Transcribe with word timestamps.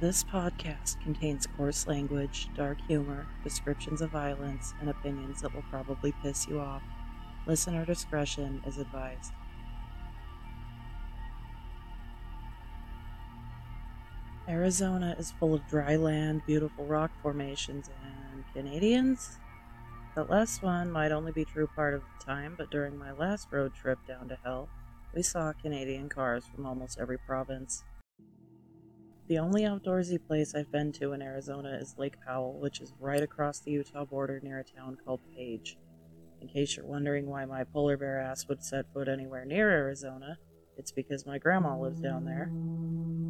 This 0.00 0.22
podcast 0.22 1.02
contains 1.02 1.48
coarse 1.56 1.88
language, 1.88 2.48
dark 2.54 2.78
humor, 2.86 3.26
descriptions 3.42 4.00
of 4.00 4.10
violence, 4.10 4.72
and 4.80 4.88
opinions 4.88 5.42
that 5.42 5.52
will 5.52 5.64
probably 5.70 6.14
piss 6.22 6.46
you 6.46 6.60
off. 6.60 6.82
Listener 7.48 7.84
discretion 7.84 8.62
is 8.64 8.78
advised. 8.78 9.32
Arizona 14.48 15.16
is 15.18 15.32
full 15.32 15.52
of 15.52 15.66
dry 15.66 15.96
land, 15.96 16.42
beautiful 16.46 16.84
rock 16.84 17.10
formations, 17.20 17.90
and 18.32 18.44
Canadians? 18.54 19.40
That 20.14 20.30
last 20.30 20.62
one 20.62 20.92
might 20.92 21.10
only 21.10 21.32
be 21.32 21.44
true 21.44 21.66
part 21.66 21.94
of 21.94 22.02
the 22.02 22.24
time, 22.24 22.54
but 22.56 22.70
during 22.70 22.96
my 22.96 23.10
last 23.10 23.48
road 23.50 23.74
trip 23.74 23.98
down 24.06 24.28
to 24.28 24.38
hell, 24.44 24.68
we 25.12 25.22
saw 25.22 25.52
Canadian 25.54 26.08
cars 26.08 26.44
from 26.46 26.66
almost 26.66 27.00
every 27.00 27.18
province. 27.18 27.82
The 29.28 29.38
only 29.38 29.64
outdoorsy 29.64 30.26
place 30.26 30.54
I've 30.54 30.72
been 30.72 30.90
to 30.92 31.12
in 31.12 31.20
Arizona 31.20 31.76
is 31.78 31.98
Lake 31.98 32.16
Powell, 32.26 32.58
which 32.58 32.80
is 32.80 32.94
right 32.98 33.22
across 33.22 33.60
the 33.60 33.72
Utah 33.72 34.06
border 34.06 34.40
near 34.42 34.60
a 34.60 34.64
town 34.64 34.96
called 35.04 35.20
Page. 35.36 35.76
In 36.40 36.48
case 36.48 36.74
you're 36.74 36.86
wondering 36.86 37.26
why 37.26 37.44
my 37.44 37.62
polar 37.62 37.98
bear 37.98 38.22
ass 38.22 38.48
would 38.48 38.64
set 38.64 38.90
foot 38.94 39.06
anywhere 39.06 39.44
near 39.44 39.68
Arizona, 39.68 40.38
it's 40.78 40.92
because 40.92 41.26
my 41.26 41.36
grandma 41.36 41.78
lives 41.78 42.00
down 42.00 42.24
there. 42.24 42.50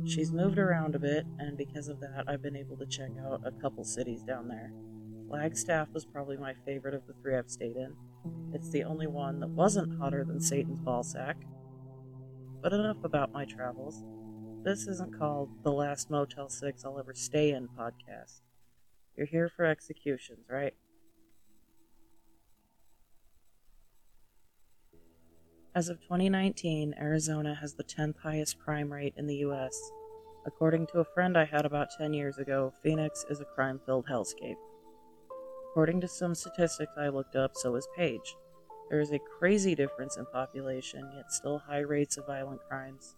She's 0.08 0.30
moved 0.30 0.60
around 0.60 0.94
a 0.94 1.00
bit, 1.00 1.26
and 1.40 1.58
because 1.58 1.88
of 1.88 1.98
that, 1.98 2.26
I've 2.28 2.42
been 2.42 2.54
able 2.54 2.76
to 2.76 2.86
check 2.86 3.10
out 3.20 3.42
a 3.44 3.50
couple 3.50 3.82
cities 3.82 4.22
down 4.22 4.46
there. 4.46 4.70
Flagstaff 5.28 5.88
was 5.92 6.04
probably 6.04 6.36
my 6.36 6.54
favorite 6.64 6.94
of 6.94 7.08
the 7.08 7.14
three 7.14 7.36
I've 7.36 7.50
stayed 7.50 7.76
in. 7.76 7.92
It's 8.54 8.70
the 8.70 8.84
only 8.84 9.08
one 9.08 9.40
that 9.40 9.50
wasn't 9.50 9.98
hotter 9.98 10.24
than 10.24 10.40
Satan's 10.40 10.80
ballsack. 10.80 11.34
But 12.62 12.72
enough 12.72 13.02
about 13.02 13.32
my 13.32 13.44
travels. 13.44 14.04
This 14.64 14.88
isn't 14.88 15.16
called 15.16 15.62
the 15.62 15.72
last 15.72 16.10
Motel 16.10 16.48
6 16.48 16.84
I'll 16.84 16.98
ever 16.98 17.14
stay 17.14 17.52
in 17.52 17.68
podcast. 17.68 18.40
You're 19.16 19.26
here 19.26 19.48
for 19.48 19.64
executions, 19.64 20.46
right? 20.50 20.74
As 25.74 25.88
of 25.88 26.00
2019, 26.00 26.94
Arizona 26.98 27.54
has 27.54 27.74
the 27.74 27.84
10th 27.84 28.18
highest 28.18 28.58
crime 28.58 28.92
rate 28.92 29.14
in 29.16 29.28
the 29.28 29.36
US. 29.36 29.78
According 30.44 30.88
to 30.88 30.98
a 30.98 31.04
friend 31.04 31.38
I 31.38 31.44
had 31.44 31.64
about 31.64 31.90
10 31.96 32.12
years 32.12 32.38
ago, 32.38 32.72
Phoenix 32.82 33.24
is 33.30 33.40
a 33.40 33.44
crime 33.44 33.80
filled 33.86 34.06
hellscape. 34.06 34.56
According 35.70 36.00
to 36.00 36.08
some 36.08 36.34
statistics 36.34 36.92
I 36.98 37.08
looked 37.08 37.36
up, 37.36 37.52
so 37.54 37.76
is 37.76 37.86
Page. 37.96 38.34
There 38.90 39.00
is 39.00 39.12
a 39.12 39.20
crazy 39.38 39.76
difference 39.76 40.16
in 40.16 40.26
population, 40.26 41.08
yet 41.14 41.30
still 41.30 41.58
high 41.58 41.80
rates 41.80 42.16
of 42.16 42.26
violent 42.26 42.60
crimes. 42.68 43.14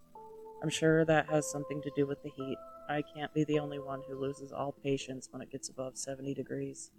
I'm 0.62 0.68
sure 0.68 1.04
that 1.06 1.30
has 1.30 1.50
something 1.50 1.80
to 1.82 1.90
do 1.96 2.06
with 2.06 2.22
the 2.22 2.28
heat. 2.28 2.58
I 2.88 3.02
can't 3.02 3.32
be 3.32 3.44
the 3.44 3.58
only 3.58 3.78
one 3.78 4.02
who 4.06 4.20
loses 4.20 4.52
all 4.52 4.72
patience 4.72 5.28
when 5.30 5.40
it 5.40 5.50
gets 5.50 5.70
above 5.70 5.96
70 5.96 6.34
degrees. 6.34 6.90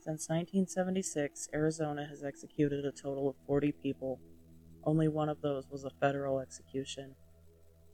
Since 0.00 0.28
1976, 0.30 1.50
Arizona 1.52 2.06
has 2.06 2.24
executed 2.24 2.86
a 2.86 2.92
total 2.92 3.28
of 3.28 3.36
40 3.46 3.72
people. 3.72 4.20
Only 4.84 5.08
one 5.08 5.28
of 5.28 5.42
those 5.42 5.68
was 5.70 5.84
a 5.84 5.90
federal 6.00 6.38
execution. 6.38 7.14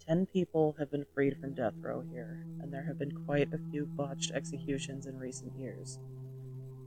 Ten 0.06 0.26
people 0.26 0.76
have 0.78 0.92
been 0.92 1.06
freed 1.12 1.38
from 1.40 1.54
death 1.54 1.74
row 1.80 2.02
here, 2.02 2.46
and 2.60 2.72
there 2.72 2.84
have 2.84 2.98
been 2.98 3.24
quite 3.24 3.52
a 3.52 3.70
few 3.72 3.86
botched 3.86 4.30
executions 4.30 5.06
in 5.06 5.18
recent 5.18 5.58
years 5.58 5.98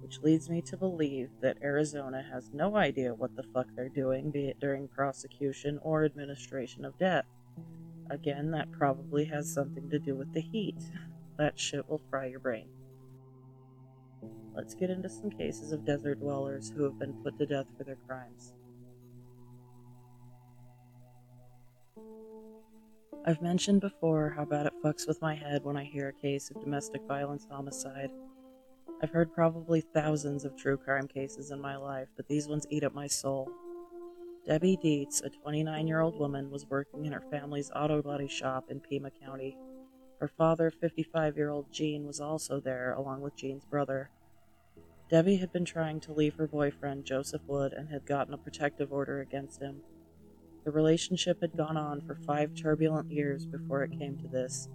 which 0.01 0.21
leads 0.21 0.49
me 0.49 0.61
to 0.61 0.77
believe 0.77 1.29
that 1.41 1.57
Arizona 1.61 2.23
has 2.31 2.49
no 2.53 2.75
idea 2.75 3.13
what 3.13 3.35
the 3.35 3.43
fuck 3.53 3.67
they're 3.75 3.89
doing, 3.89 4.31
be 4.31 4.47
it 4.47 4.59
during 4.59 4.87
prosecution 4.87 5.79
or 5.81 6.05
administration 6.05 6.85
of 6.85 6.97
death. 6.97 7.25
Again, 8.09 8.51
that 8.51 8.71
probably 8.71 9.25
has 9.25 9.53
something 9.53 9.89
to 9.89 9.99
do 9.99 10.15
with 10.15 10.33
the 10.33 10.41
heat. 10.41 10.77
That 11.37 11.59
shit 11.59 11.87
will 11.87 12.01
fry 12.09 12.25
your 12.25 12.39
brain. 12.39 12.67
Let's 14.55 14.73
get 14.73 14.89
into 14.89 15.07
some 15.07 15.29
cases 15.29 15.71
of 15.71 15.85
desert 15.85 16.19
dwellers 16.19 16.73
who 16.75 16.83
have 16.83 16.97
been 16.97 17.13
put 17.23 17.37
to 17.37 17.45
death 17.45 17.67
for 17.77 17.83
their 17.83 17.99
crimes. 18.07 18.53
I've 23.23 23.41
mentioned 23.41 23.81
before 23.81 24.33
how 24.35 24.45
bad 24.45 24.65
it 24.65 24.73
fucks 24.83 25.07
with 25.07 25.21
my 25.21 25.35
head 25.35 25.63
when 25.63 25.77
I 25.77 25.83
hear 25.83 26.07
a 26.07 26.21
case 26.21 26.49
of 26.49 26.59
domestic 26.59 27.01
violence 27.07 27.45
homicide. 27.51 28.09
I've 29.01 29.11
heard 29.11 29.31
probably 29.31 29.81
thousands 29.81 30.43
of 30.43 30.55
true 30.55 30.75
crime 30.75 31.07
cases 31.07 31.51
in 31.51 31.61
my 31.61 31.75
life, 31.75 32.07
but 32.15 32.27
these 32.27 32.47
ones 32.47 32.65
eat 32.71 32.83
up 32.83 32.95
my 32.95 33.05
soul. 33.05 33.51
Debbie 34.47 34.77
Dietz, 34.81 35.21
a 35.21 35.29
29 35.29 35.87
year 35.87 35.99
old 35.99 36.17
woman, 36.17 36.49
was 36.49 36.65
working 36.65 37.05
in 37.05 37.11
her 37.11 37.23
family's 37.29 37.69
auto 37.75 38.01
body 38.01 38.27
shop 38.27 38.71
in 38.71 38.79
Pima 38.79 39.11
County. 39.11 39.55
Her 40.19 40.27
father, 40.27 40.71
55 40.71 41.37
year 41.37 41.49
old 41.51 41.71
Gene, 41.71 42.07
was 42.07 42.19
also 42.19 42.59
there, 42.59 42.93
along 42.93 43.21
with 43.21 43.35
Gene's 43.35 43.65
brother. 43.65 44.09
Debbie 45.11 45.37
had 45.37 45.53
been 45.53 45.65
trying 45.65 45.99
to 46.01 46.11
leave 46.11 46.35
her 46.35 46.47
boyfriend, 46.47 47.05
Joseph 47.05 47.43
Wood, 47.45 47.73
and 47.73 47.89
had 47.89 48.05
gotten 48.07 48.33
a 48.33 48.37
protective 48.37 48.91
order 48.91 49.21
against 49.21 49.61
him. 49.61 49.81
The 50.65 50.71
relationship 50.71 51.39
had 51.41 51.55
gone 51.55 51.77
on 51.77 52.01
for 52.01 52.15
five 52.15 52.55
turbulent 52.55 53.11
years 53.11 53.45
before 53.45 53.83
it 53.83 53.97
came 53.97 54.17
to 54.17 54.27
this. 54.27 54.67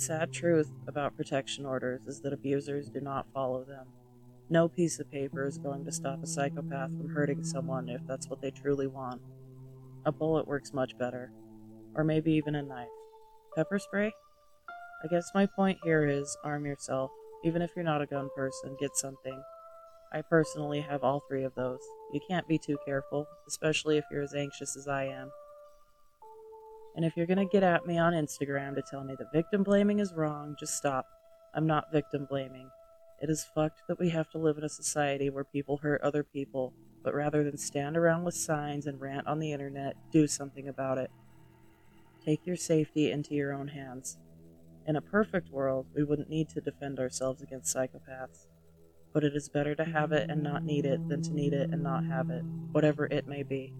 Sad 0.00 0.32
truth 0.32 0.72
about 0.88 1.14
protection 1.14 1.66
orders 1.66 2.00
is 2.06 2.22
that 2.22 2.32
abusers 2.32 2.88
do 2.88 3.02
not 3.02 3.26
follow 3.34 3.64
them. 3.64 3.86
No 4.48 4.66
piece 4.66 4.98
of 4.98 5.10
paper 5.10 5.44
is 5.44 5.58
going 5.58 5.84
to 5.84 5.92
stop 5.92 6.22
a 6.22 6.26
psychopath 6.26 6.96
from 6.96 7.10
hurting 7.10 7.44
someone 7.44 7.90
if 7.90 8.00
that's 8.06 8.26
what 8.26 8.40
they 8.40 8.50
truly 8.50 8.86
want. 8.86 9.20
A 10.06 10.10
bullet 10.10 10.48
works 10.48 10.72
much 10.72 10.96
better. 10.96 11.30
Or 11.94 12.02
maybe 12.02 12.32
even 12.32 12.54
a 12.54 12.62
knife. 12.62 12.88
Pepper 13.54 13.78
spray? 13.78 14.10
I 15.04 15.08
guess 15.08 15.32
my 15.34 15.44
point 15.44 15.76
here 15.84 16.06
is 16.06 16.34
arm 16.44 16.64
yourself. 16.64 17.10
Even 17.44 17.60
if 17.60 17.72
you're 17.76 17.84
not 17.84 18.00
a 18.00 18.06
gun 18.06 18.30
person, 18.34 18.78
get 18.80 18.96
something. 18.96 19.42
I 20.14 20.22
personally 20.22 20.80
have 20.80 21.04
all 21.04 21.20
three 21.28 21.44
of 21.44 21.54
those. 21.56 21.82
You 22.14 22.20
can't 22.26 22.48
be 22.48 22.56
too 22.56 22.78
careful, 22.86 23.26
especially 23.46 23.98
if 23.98 24.04
you're 24.10 24.22
as 24.22 24.34
anxious 24.34 24.78
as 24.78 24.88
I 24.88 25.04
am. 25.04 25.30
And 26.96 27.04
if 27.04 27.16
you're 27.16 27.26
going 27.26 27.38
to 27.38 27.44
get 27.44 27.62
at 27.62 27.86
me 27.86 27.98
on 27.98 28.12
Instagram 28.12 28.74
to 28.74 28.82
tell 28.82 29.04
me 29.04 29.14
that 29.18 29.32
victim 29.32 29.62
blaming 29.62 30.00
is 30.00 30.12
wrong, 30.14 30.56
just 30.58 30.76
stop. 30.76 31.06
I'm 31.54 31.66
not 31.66 31.92
victim 31.92 32.26
blaming. 32.28 32.68
It 33.20 33.30
is 33.30 33.44
fucked 33.44 33.82
that 33.88 33.98
we 33.98 34.10
have 34.10 34.30
to 34.30 34.38
live 34.38 34.58
in 34.58 34.64
a 34.64 34.68
society 34.68 35.30
where 35.30 35.44
people 35.44 35.76
hurt 35.78 36.00
other 36.00 36.24
people, 36.24 36.72
but 37.04 37.14
rather 37.14 37.44
than 37.44 37.58
stand 37.58 37.96
around 37.96 38.24
with 38.24 38.34
signs 38.34 38.86
and 38.86 39.00
rant 39.00 39.26
on 39.26 39.38
the 39.38 39.52
internet, 39.52 39.96
do 40.10 40.26
something 40.26 40.68
about 40.68 40.98
it. 40.98 41.10
Take 42.24 42.46
your 42.46 42.56
safety 42.56 43.10
into 43.10 43.34
your 43.34 43.52
own 43.52 43.68
hands. 43.68 44.18
In 44.86 44.96
a 44.96 45.00
perfect 45.00 45.50
world, 45.50 45.86
we 45.94 46.02
wouldn't 46.02 46.30
need 46.30 46.48
to 46.50 46.60
defend 46.60 46.98
ourselves 46.98 47.42
against 47.42 47.74
psychopaths. 47.74 48.46
But 49.12 49.24
it 49.24 49.34
is 49.34 49.48
better 49.48 49.74
to 49.74 49.84
have 49.84 50.12
it 50.12 50.30
and 50.30 50.42
not 50.42 50.64
need 50.64 50.84
it 50.84 51.08
than 51.08 51.22
to 51.22 51.32
need 51.32 51.52
it 51.52 51.70
and 51.70 51.82
not 51.82 52.04
have 52.04 52.30
it, 52.30 52.42
whatever 52.72 53.06
it 53.06 53.26
may 53.26 53.42
be. 53.42 53.74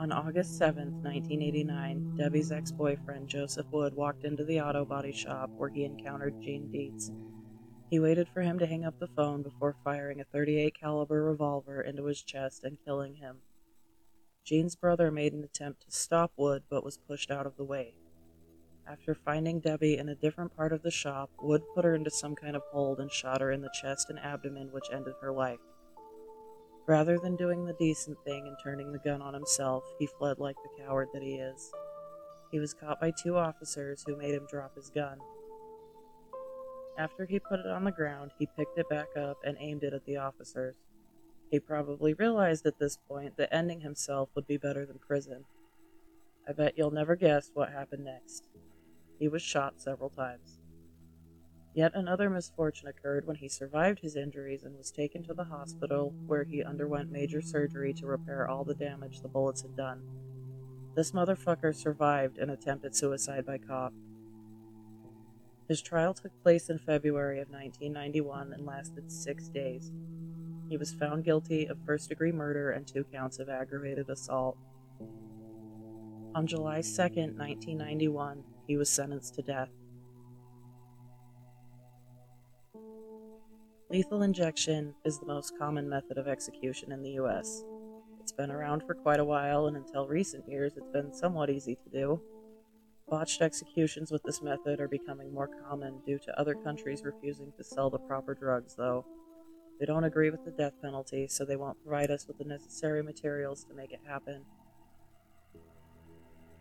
On 0.00 0.12
August 0.12 0.56
7, 0.56 1.02
1989, 1.02 2.16
Debbie's 2.16 2.50
ex 2.50 2.72
boyfriend, 2.72 3.28
Joseph 3.28 3.66
Wood, 3.70 3.94
walked 3.94 4.24
into 4.24 4.46
the 4.46 4.58
auto 4.58 4.82
body 4.86 5.12
shop 5.12 5.50
where 5.58 5.68
he 5.68 5.84
encountered 5.84 6.40
Gene 6.40 6.70
Dietz. 6.72 7.12
He 7.90 8.00
waited 8.00 8.26
for 8.26 8.40
him 8.40 8.58
to 8.60 8.66
hang 8.66 8.86
up 8.86 8.98
the 8.98 9.08
phone 9.14 9.42
before 9.42 9.76
firing 9.84 10.18
a 10.18 10.24
38 10.24 10.74
caliber 10.80 11.22
revolver 11.22 11.82
into 11.82 12.06
his 12.06 12.22
chest 12.22 12.64
and 12.64 12.78
killing 12.82 13.16
him. 13.16 13.40
Gene's 14.42 14.74
brother 14.74 15.10
made 15.10 15.34
an 15.34 15.44
attempt 15.44 15.82
to 15.82 15.90
stop 15.90 16.32
Wood 16.34 16.62
but 16.70 16.82
was 16.82 16.96
pushed 16.96 17.30
out 17.30 17.44
of 17.44 17.58
the 17.58 17.64
way. 17.64 17.92
After 18.88 19.14
finding 19.14 19.60
Debbie 19.60 19.98
in 19.98 20.08
a 20.08 20.14
different 20.14 20.56
part 20.56 20.72
of 20.72 20.80
the 20.82 20.90
shop, 20.90 21.28
Wood 21.42 21.60
put 21.74 21.84
her 21.84 21.94
into 21.94 22.10
some 22.10 22.34
kind 22.34 22.56
of 22.56 22.62
hold 22.72 23.00
and 23.00 23.12
shot 23.12 23.42
her 23.42 23.52
in 23.52 23.60
the 23.60 23.74
chest 23.82 24.08
and 24.08 24.18
abdomen, 24.18 24.72
which 24.72 24.88
ended 24.90 25.16
her 25.20 25.30
life. 25.30 25.60
Rather 26.86 27.18
than 27.18 27.36
doing 27.36 27.64
the 27.64 27.72
decent 27.74 28.18
thing 28.24 28.46
and 28.46 28.56
turning 28.62 28.92
the 28.92 28.98
gun 28.98 29.22
on 29.22 29.34
himself, 29.34 29.84
he 29.98 30.06
fled 30.06 30.38
like 30.38 30.56
the 30.62 30.82
coward 30.82 31.08
that 31.12 31.22
he 31.22 31.34
is. 31.34 31.70
He 32.50 32.58
was 32.58 32.74
caught 32.74 33.00
by 33.00 33.12
two 33.12 33.36
officers 33.36 34.02
who 34.06 34.16
made 34.16 34.34
him 34.34 34.46
drop 34.50 34.74
his 34.74 34.90
gun. 34.90 35.18
After 36.98 37.26
he 37.26 37.38
put 37.38 37.60
it 37.60 37.66
on 37.66 37.84
the 37.84 37.92
ground, 37.92 38.32
he 38.38 38.46
picked 38.46 38.76
it 38.76 38.88
back 38.88 39.16
up 39.16 39.38
and 39.44 39.56
aimed 39.60 39.84
it 39.84 39.94
at 39.94 40.04
the 40.04 40.16
officers. 40.16 40.74
He 41.50 41.58
probably 41.58 42.14
realized 42.14 42.66
at 42.66 42.78
this 42.78 42.96
point 42.96 43.36
that 43.36 43.54
ending 43.54 43.80
himself 43.80 44.30
would 44.34 44.46
be 44.46 44.56
better 44.56 44.84
than 44.86 44.98
prison. 44.98 45.44
I 46.48 46.52
bet 46.52 46.76
you'll 46.76 46.90
never 46.90 47.16
guess 47.16 47.50
what 47.54 47.70
happened 47.70 48.04
next. 48.04 48.48
He 49.18 49.28
was 49.28 49.42
shot 49.42 49.80
several 49.80 50.10
times. 50.10 50.59
Yet 51.72 51.92
another 51.94 52.28
misfortune 52.28 52.88
occurred 52.88 53.26
when 53.26 53.36
he 53.36 53.48
survived 53.48 54.00
his 54.00 54.16
injuries 54.16 54.64
and 54.64 54.76
was 54.76 54.90
taken 54.90 55.22
to 55.24 55.34
the 55.34 55.44
hospital 55.44 56.12
where 56.26 56.44
he 56.44 56.64
underwent 56.64 57.12
major 57.12 57.40
surgery 57.40 57.92
to 57.94 58.06
repair 58.06 58.48
all 58.48 58.64
the 58.64 58.74
damage 58.74 59.20
the 59.20 59.28
bullets 59.28 59.62
had 59.62 59.76
done. 59.76 60.02
This 60.96 61.12
motherfucker 61.12 61.74
survived 61.74 62.38
an 62.38 62.50
attempted 62.50 62.96
suicide 62.96 63.46
by 63.46 63.58
cop. 63.58 63.92
His 65.68 65.80
trial 65.80 66.14
took 66.14 66.32
place 66.42 66.68
in 66.68 66.78
February 66.78 67.40
of 67.40 67.48
1991 67.48 68.52
and 68.52 68.66
lasted 68.66 69.12
six 69.12 69.48
days. 69.48 69.92
he 70.68 70.76
was 70.76 70.92
found 70.92 71.24
guilty 71.24 71.66
of 71.66 71.78
first 71.84 72.08
degree 72.08 72.32
murder 72.32 72.70
and 72.70 72.86
two 72.86 73.04
counts 73.04 73.38
of 73.38 73.48
aggravated 73.48 74.08
assault. 74.08 74.56
On 76.34 76.46
July 76.46 76.80
2, 76.80 76.88
1991, 76.88 78.44
he 78.66 78.76
was 78.76 78.88
sentenced 78.88 79.34
to 79.34 79.42
death. 79.42 79.70
Lethal 83.90 84.22
injection 84.22 84.94
is 85.04 85.18
the 85.18 85.26
most 85.26 85.58
common 85.58 85.88
method 85.88 86.16
of 86.16 86.28
execution 86.28 86.92
in 86.92 87.02
the 87.02 87.18
US. 87.22 87.64
It's 88.20 88.30
been 88.30 88.52
around 88.52 88.84
for 88.86 88.94
quite 88.94 89.18
a 89.18 89.24
while, 89.24 89.66
and 89.66 89.76
until 89.76 90.06
recent 90.06 90.48
years, 90.48 90.74
it's 90.76 90.92
been 90.92 91.12
somewhat 91.12 91.50
easy 91.50 91.74
to 91.74 91.90
do. 91.90 92.20
Botched 93.08 93.42
executions 93.42 94.12
with 94.12 94.22
this 94.22 94.42
method 94.42 94.78
are 94.78 94.86
becoming 94.86 95.34
more 95.34 95.50
common 95.68 96.00
due 96.06 96.20
to 96.20 96.38
other 96.38 96.54
countries 96.54 97.02
refusing 97.02 97.52
to 97.56 97.64
sell 97.64 97.90
the 97.90 97.98
proper 97.98 98.32
drugs, 98.32 98.76
though. 98.76 99.04
They 99.80 99.86
don't 99.86 100.04
agree 100.04 100.30
with 100.30 100.44
the 100.44 100.52
death 100.52 100.74
penalty, 100.80 101.26
so 101.26 101.44
they 101.44 101.56
won't 101.56 101.82
provide 101.82 102.12
us 102.12 102.28
with 102.28 102.38
the 102.38 102.44
necessary 102.44 103.02
materials 103.02 103.64
to 103.64 103.74
make 103.74 103.90
it 103.90 104.02
happen. 104.06 104.44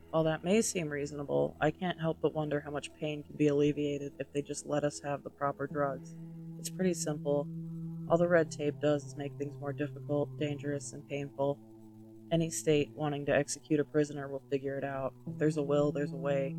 While 0.10 0.24
that 0.24 0.44
may 0.44 0.64
seem 0.64 0.90
reasonable, 0.90 1.56
I 1.62 1.70
can't 1.70 2.02
help 2.02 2.18
but 2.24 2.34
wonder 2.34 2.62
how 2.62 2.72
much 2.72 2.92
pain 3.00 3.22
could 3.22 3.38
be 3.38 3.50
alleviated 3.50 4.14
if 4.18 4.34
they 4.34 4.42
just 4.42 4.66
let 4.66 4.84
us 4.84 5.02
have 5.02 5.22
the 5.22 5.30
proper 5.30 5.68
drugs. 5.68 6.16
It's 6.60 6.70
pretty 6.70 6.94
simple. 6.94 7.48
All 8.10 8.18
the 8.18 8.28
red 8.28 8.52
tape 8.52 8.80
does 8.82 9.06
is 9.06 9.16
make 9.16 9.34
things 9.38 9.56
more 9.60 9.72
difficult, 9.72 10.38
dangerous, 10.38 10.92
and 10.94 11.08
painful. 11.08 11.58
Any 12.32 12.50
state 12.50 12.92
wanting 12.94 13.26
to 13.28 13.36
execute 13.36 13.80
a 13.80 13.86
prisoner 13.86 14.28
will 14.28 14.44
figure 14.52 14.78
it 14.78 14.84
out. 14.84 15.14
If 15.26 15.38
there's 15.38 15.58
a 15.58 15.64
will, 15.64 15.92
there's 15.92 16.12
a 16.12 16.18
way. 16.18 16.56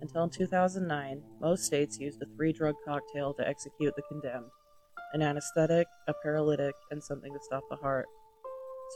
Until 0.00 0.28
2009, 0.28 1.22
most 1.40 1.64
states 1.64 1.98
used 1.98 2.22
a 2.22 2.26
three 2.36 2.52
drug 2.52 2.76
cocktail 2.86 3.34
to 3.34 3.48
execute 3.48 3.96
the 3.96 4.02
condemned 4.02 4.50
an 5.14 5.22
anesthetic, 5.22 5.86
a 6.08 6.12
paralytic, 6.24 6.74
and 6.90 7.02
something 7.02 7.32
to 7.32 7.38
stop 7.40 7.62
the 7.70 7.76
heart. 7.76 8.06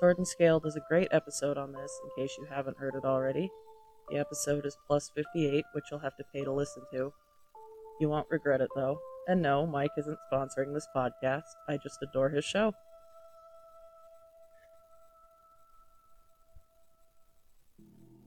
Sword 0.00 0.18
and 0.18 0.26
Scale 0.26 0.58
does 0.58 0.74
a 0.74 0.82
great 0.88 1.06
episode 1.12 1.56
on 1.56 1.72
this, 1.72 2.00
in 2.02 2.22
case 2.22 2.36
you 2.36 2.44
haven't 2.50 2.76
heard 2.76 2.96
it 2.96 3.04
already. 3.04 3.48
The 4.10 4.18
episode 4.18 4.66
is 4.66 4.76
plus 4.86 5.12
58, 5.14 5.64
which 5.72 5.84
you'll 5.90 6.00
have 6.00 6.16
to 6.16 6.24
pay 6.34 6.42
to 6.42 6.52
listen 6.52 6.82
to. 6.92 7.12
You 8.00 8.08
won't 8.08 8.30
regret 8.30 8.60
it, 8.60 8.70
though. 8.74 9.00
And 9.26 9.42
no, 9.42 9.66
Mike 9.66 9.90
isn't 9.98 10.18
sponsoring 10.32 10.72
this 10.72 10.88
podcast. 10.94 11.42
I 11.68 11.76
just 11.76 12.02
adore 12.02 12.30
his 12.30 12.44
show. 12.44 12.72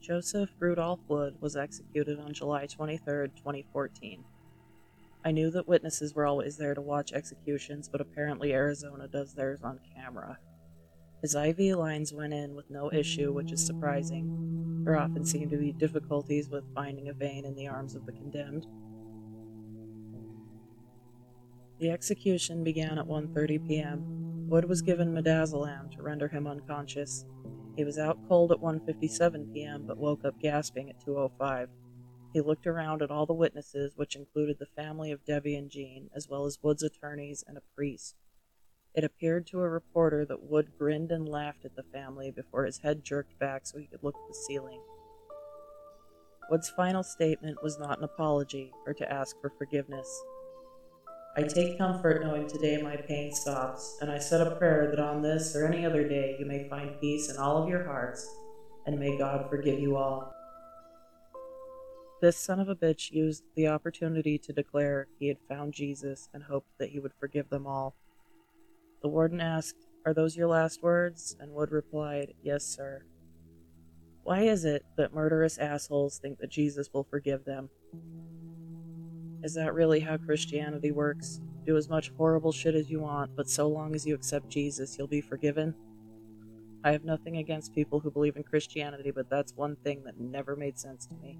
Joseph 0.01 0.49
Rudolph 0.59 0.99
Wood 1.07 1.35
was 1.39 1.55
executed 1.55 2.19
on 2.19 2.33
July 2.33 2.65
23, 2.65 3.27
2014. 3.35 4.23
I 5.23 5.31
knew 5.31 5.51
that 5.51 5.67
witnesses 5.67 6.15
were 6.15 6.25
always 6.25 6.57
there 6.57 6.73
to 6.73 6.81
watch 6.81 7.13
executions, 7.13 7.87
but 7.87 8.01
apparently 8.01 8.51
Arizona 8.51 9.07
does 9.07 9.35
theirs 9.35 9.61
on 9.61 9.79
camera. 9.95 10.39
His 11.21 11.35
IV 11.35 11.77
lines 11.77 12.11
went 12.11 12.33
in 12.33 12.55
with 12.55 12.71
no 12.71 12.91
issue, 12.91 13.31
which 13.31 13.51
is 13.51 13.63
surprising. 13.63 14.83
There 14.83 14.97
often 14.97 15.23
seem 15.23 15.49
to 15.51 15.57
be 15.57 15.71
difficulties 15.71 16.49
with 16.49 16.73
finding 16.73 17.09
a 17.09 17.13
vein 17.13 17.45
in 17.45 17.53
the 17.53 17.67
arms 17.67 17.93
of 17.93 18.07
the 18.07 18.11
condemned. 18.11 18.65
The 21.81 21.89
execution 21.89 22.63
began 22.63 22.99
at 22.99 23.07
1:30 23.07 23.67
p.m. 23.67 24.47
Wood 24.47 24.65
was 24.65 24.83
given 24.83 25.15
midazolam 25.15 25.89
to 25.95 26.03
render 26.03 26.27
him 26.27 26.45
unconscious. 26.45 27.25
He 27.75 27.83
was 27.83 27.97
out 27.97 28.19
cold 28.27 28.51
at 28.51 28.59
1:57 28.59 29.51
p.m. 29.51 29.85
but 29.87 29.97
woke 29.97 30.23
up 30.23 30.39
gasping 30.39 30.91
at 30.91 31.03
2:05. 31.03 31.69
He 32.33 32.39
looked 32.39 32.67
around 32.67 33.01
at 33.01 33.09
all 33.09 33.25
the 33.25 33.33
witnesses, 33.33 33.93
which 33.95 34.15
included 34.15 34.59
the 34.59 34.67
family 34.67 35.11
of 35.11 35.25
Debbie 35.25 35.55
and 35.55 35.71
Gene, 35.71 36.11
as 36.15 36.29
well 36.29 36.45
as 36.45 36.59
Wood's 36.61 36.83
attorneys 36.83 37.43
and 37.47 37.57
a 37.57 37.63
priest. 37.75 38.15
It 38.93 39.03
appeared 39.03 39.47
to 39.47 39.61
a 39.61 39.67
reporter 39.67 40.23
that 40.25 40.43
Wood 40.43 40.73
grinned 40.77 41.11
and 41.11 41.27
laughed 41.27 41.65
at 41.65 41.75
the 41.75 41.89
family 41.91 42.29
before 42.29 42.65
his 42.65 42.77
head 42.77 43.03
jerked 43.03 43.39
back 43.39 43.65
so 43.65 43.79
he 43.79 43.87
could 43.87 44.03
look 44.03 44.15
at 44.15 44.27
the 44.27 44.35
ceiling. 44.47 44.83
Wood's 46.51 46.69
final 46.69 47.01
statement 47.01 47.63
was 47.63 47.79
not 47.79 47.97
an 47.97 48.03
apology 48.03 48.71
or 48.85 48.93
to 48.93 49.11
ask 49.11 49.35
for 49.41 49.49
forgiveness. 49.57 50.23
I 51.33 51.43
take 51.43 51.77
comfort 51.77 52.21
knowing 52.21 52.45
today 52.47 52.81
my 52.81 52.97
pain 52.97 53.33
stops, 53.33 53.97
and 54.01 54.11
I 54.11 54.17
said 54.17 54.45
a 54.45 54.55
prayer 54.57 54.89
that 54.89 54.99
on 54.99 55.21
this 55.21 55.55
or 55.55 55.65
any 55.65 55.85
other 55.85 56.05
day 56.05 56.35
you 56.37 56.45
may 56.45 56.67
find 56.67 56.99
peace 56.99 57.29
in 57.29 57.37
all 57.37 57.63
of 57.63 57.69
your 57.69 57.85
hearts, 57.85 58.29
and 58.85 58.99
may 58.99 59.17
God 59.17 59.49
forgive 59.49 59.79
you 59.79 59.95
all. 59.95 60.33
This 62.21 62.35
son 62.35 62.59
of 62.59 62.67
a 62.67 62.75
bitch 62.75 63.11
used 63.11 63.43
the 63.55 63.69
opportunity 63.69 64.37
to 64.39 64.51
declare 64.51 65.07
he 65.19 65.29
had 65.29 65.37
found 65.47 65.73
Jesus 65.73 66.27
and 66.33 66.43
hoped 66.43 66.77
that 66.79 66.89
he 66.89 66.99
would 66.99 67.13
forgive 67.17 67.49
them 67.49 67.65
all. 67.65 67.95
The 69.01 69.07
warden 69.07 69.39
asked, 69.39 69.87
Are 70.05 70.13
those 70.13 70.35
your 70.35 70.47
last 70.47 70.83
words? 70.83 71.37
And 71.39 71.53
Wood 71.53 71.71
replied, 71.71 72.33
Yes, 72.43 72.65
sir. 72.65 73.05
Why 74.23 74.41
is 74.41 74.65
it 74.65 74.83
that 74.97 75.13
murderous 75.13 75.57
assholes 75.57 76.19
think 76.19 76.39
that 76.39 76.51
Jesus 76.51 76.89
will 76.93 77.05
forgive 77.05 77.45
them? 77.45 77.69
Is 79.43 79.53
that 79.55 79.73
really 79.73 79.99
how 79.99 80.17
Christianity 80.17 80.91
works? 80.91 81.41
Do 81.65 81.77
as 81.77 81.89
much 81.89 82.11
horrible 82.17 82.51
shit 82.51 82.75
as 82.75 82.89
you 82.89 82.99
want, 82.99 83.35
but 83.35 83.49
so 83.49 83.67
long 83.67 83.95
as 83.95 84.05
you 84.05 84.13
accept 84.13 84.49
Jesus, 84.49 84.97
you'll 84.97 85.07
be 85.07 85.21
forgiven? 85.21 85.73
I 86.83 86.91
have 86.91 87.03
nothing 87.03 87.37
against 87.37 87.75
people 87.75 87.99
who 87.99 88.11
believe 88.11 88.35
in 88.35 88.43
Christianity, 88.43 89.11
but 89.11 89.29
that's 89.29 89.55
one 89.55 89.75
thing 89.83 90.03
that 90.05 90.19
never 90.19 90.55
made 90.55 90.79
sense 90.79 91.05
to 91.07 91.15
me. 91.15 91.39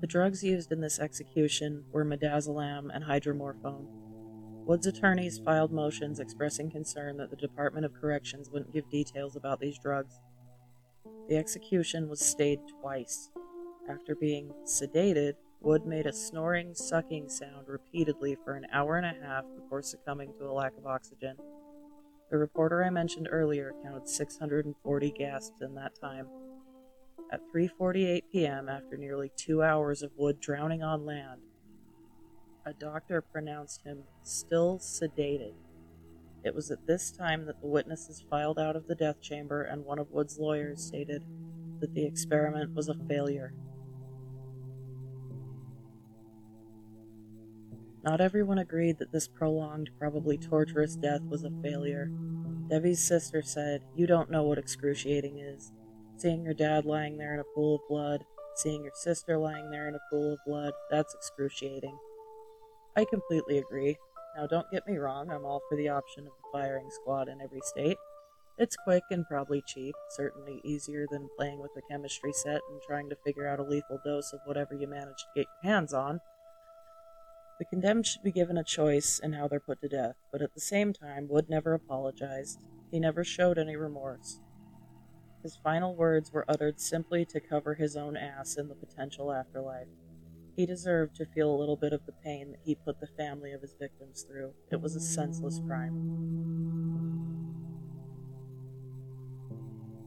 The 0.00 0.06
drugs 0.06 0.44
used 0.44 0.72
in 0.72 0.80
this 0.80 0.98
execution 0.98 1.84
were 1.92 2.04
midazolam 2.04 2.90
and 2.94 3.04
hydromorphone. 3.04 3.86
Wood's 4.66 4.86
attorneys 4.86 5.38
filed 5.38 5.72
motions 5.72 6.20
expressing 6.20 6.70
concern 6.70 7.16
that 7.16 7.30
the 7.30 7.36
Department 7.36 7.86
of 7.86 7.94
Corrections 7.94 8.50
wouldn't 8.50 8.74
give 8.74 8.90
details 8.90 9.36
about 9.36 9.60
these 9.60 9.78
drugs. 9.78 10.20
The 11.28 11.36
execution 11.36 12.08
was 12.08 12.20
stayed 12.20 12.60
twice, 12.80 13.30
after 13.88 14.14
being 14.14 14.52
sedated, 14.64 15.34
Wood 15.60 15.86
made 15.86 16.06
a 16.06 16.12
snoring, 16.12 16.74
sucking 16.74 17.28
sound 17.28 17.68
repeatedly 17.68 18.36
for 18.44 18.54
an 18.54 18.66
hour 18.72 18.96
and 18.96 19.06
a 19.06 19.26
half 19.26 19.44
before 19.60 19.82
succumbing 19.82 20.34
to 20.38 20.48
a 20.48 20.52
lack 20.52 20.76
of 20.76 20.86
oxygen. 20.86 21.36
The 22.30 22.38
reporter 22.38 22.84
I 22.84 22.90
mentioned 22.90 23.28
earlier 23.30 23.72
counted 23.82 24.08
640 24.08 25.10
gasps 25.12 25.60
in 25.62 25.74
that 25.74 25.98
time. 26.00 26.26
At 27.32 27.40
3:48 27.52 28.22
p.m., 28.30 28.68
after 28.68 28.96
nearly 28.96 29.32
2 29.36 29.62
hours 29.62 30.02
of 30.02 30.12
Wood 30.16 30.40
drowning 30.40 30.82
on 30.82 31.06
land, 31.06 31.40
a 32.64 32.72
doctor 32.72 33.22
pronounced 33.22 33.84
him 33.84 34.04
still 34.22 34.78
sedated. 34.78 35.54
It 36.44 36.54
was 36.54 36.70
at 36.70 36.86
this 36.86 37.10
time 37.10 37.46
that 37.46 37.60
the 37.60 37.66
witnesses 37.66 38.24
filed 38.28 38.58
out 38.58 38.76
of 38.76 38.86
the 38.86 38.94
death 38.94 39.20
chamber 39.20 39.62
and 39.62 39.84
one 39.84 39.98
of 39.98 40.10
Wood's 40.10 40.38
lawyers 40.38 40.84
stated 40.84 41.24
that 41.80 41.94
the 41.94 42.04
experiment 42.04 42.74
was 42.74 42.88
a 42.88 42.94
failure. 43.08 43.52
Not 48.06 48.20
everyone 48.20 48.58
agreed 48.58 48.98
that 48.98 49.10
this 49.10 49.26
prolonged, 49.26 49.90
probably 49.98 50.38
torturous 50.38 50.94
death 50.94 51.22
was 51.28 51.42
a 51.42 51.50
failure. 51.60 52.08
Debbie's 52.70 53.04
sister 53.04 53.42
said, 53.42 53.82
You 53.96 54.06
don't 54.06 54.30
know 54.30 54.44
what 54.44 54.58
excruciating 54.58 55.40
is. 55.40 55.72
Seeing 56.16 56.44
your 56.44 56.54
dad 56.54 56.84
lying 56.84 57.18
there 57.18 57.34
in 57.34 57.40
a 57.40 57.54
pool 57.56 57.74
of 57.74 57.88
blood, 57.88 58.24
seeing 58.54 58.84
your 58.84 58.92
sister 58.94 59.36
lying 59.36 59.72
there 59.72 59.88
in 59.88 59.96
a 59.96 60.00
pool 60.08 60.34
of 60.34 60.38
blood, 60.46 60.72
that's 60.88 61.16
excruciating. 61.16 61.98
I 62.96 63.06
completely 63.06 63.58
agree. 63.58 63.96
Now, 64.36 64.46
don't 64.46 64.70
get 64.70 64.86
me 64.86 64.98
wrong, 64.98 65.28
I'm 65.28 65.44
all 65.44 65.62
for 65.68 65.76
the 65.76 65.88
option 65.88 66.28
of 66.28 66.32
the 66.32 66.48
firing 66.52 66.88
squad 66.90 67.28
in 67.28 67.40
every 67.40 67.60
state. 67.64 67.96
It's 68.56 68.76
quick 68.84 69.02
and 69.10 69.26
probably 69.26 69.64
cheap, 69.66 69.96
certainly 70.10 70.60
easier 70.62 71.08
than 71.10 71.28
playing 71.36 71.58
with 71.58 71.72
a 71.76 71.82
chemistry 71.90 72.32
set 72.32 72.60
and 72.70 72.80
trying 72.86 73.10
to 73.10 73.16
figure 73.24 73.48
out 73.48 73.58
a 73.58 73.64
lethal 73.64 73.98
dose 74.04 74.32
of 74.32 74.38
whatever 74.44 74.74
you 74.74 74.86
manage 74.86 75.18
to 75.18 75.40
get 75.40 75.46
your 75.64 75.72
hands 75.72 75.92
on. 75.92 76.20
The 77.58 77.64
condemned 77.64 78.06
should 78.06 78.22
be 78.22 78.32
given 78.32 78.58
a 78.58 78.64
choice 78.64 79.18
in 79.18 79.32
how 79.32 79.48
they're 79.48 79.60
put 79.60 79.80
to 79.80 79.88
death, 79.88 80.16
but 80.30 80.42
at 80.42 80.52
the 80.52 80.60
same 80.60 80.92
time, 80.92 81.26
Wood 81.28 81.48
never 81.48 81.72
apologized. 81.72 82.60
He 82.90 83.00
never 83.00 83.24
showed 83.24 83.56
any 83.56 83.76
remorse. 83.76 84.40
His 85.42 85.56
final 85.56 85.94
words 85.94 86.32
were 86.32 86.44
uttered 86.48 86.80
simply 86.80 87.24
to 87.26 87.40
cover 87.40 87.74
his 87.74 87.96
own 87.96 88.16
ass 88.16 88.56
in 88.56 88.68
the 88.68 88.74
potential 88.74 89.32
afterlife. 89.32 89.88
He 90.54 90.66
deserved 90.66 91.16
to 91.16 91.26
feel 91.26 91.50
a 91.50 91.56
little 91.56 91.76
bit 91.76 91.92
of 91.92 92.04
the 92.04 92.12
pain 92.12 92.50
that 92.50 92.60
he 92.64 92.74
put 92.74 93.00
the 93.00 93.06
family 93.06 93.52
of 93.52 93.62
his 93.62 93.74
victims 93.78 94.22
through. 94.22 94.52
It 94.70 94.80
was 94.80 94.96
a 94.96 95.00
senseless 95.00 95.60
crime. 95.66 95.94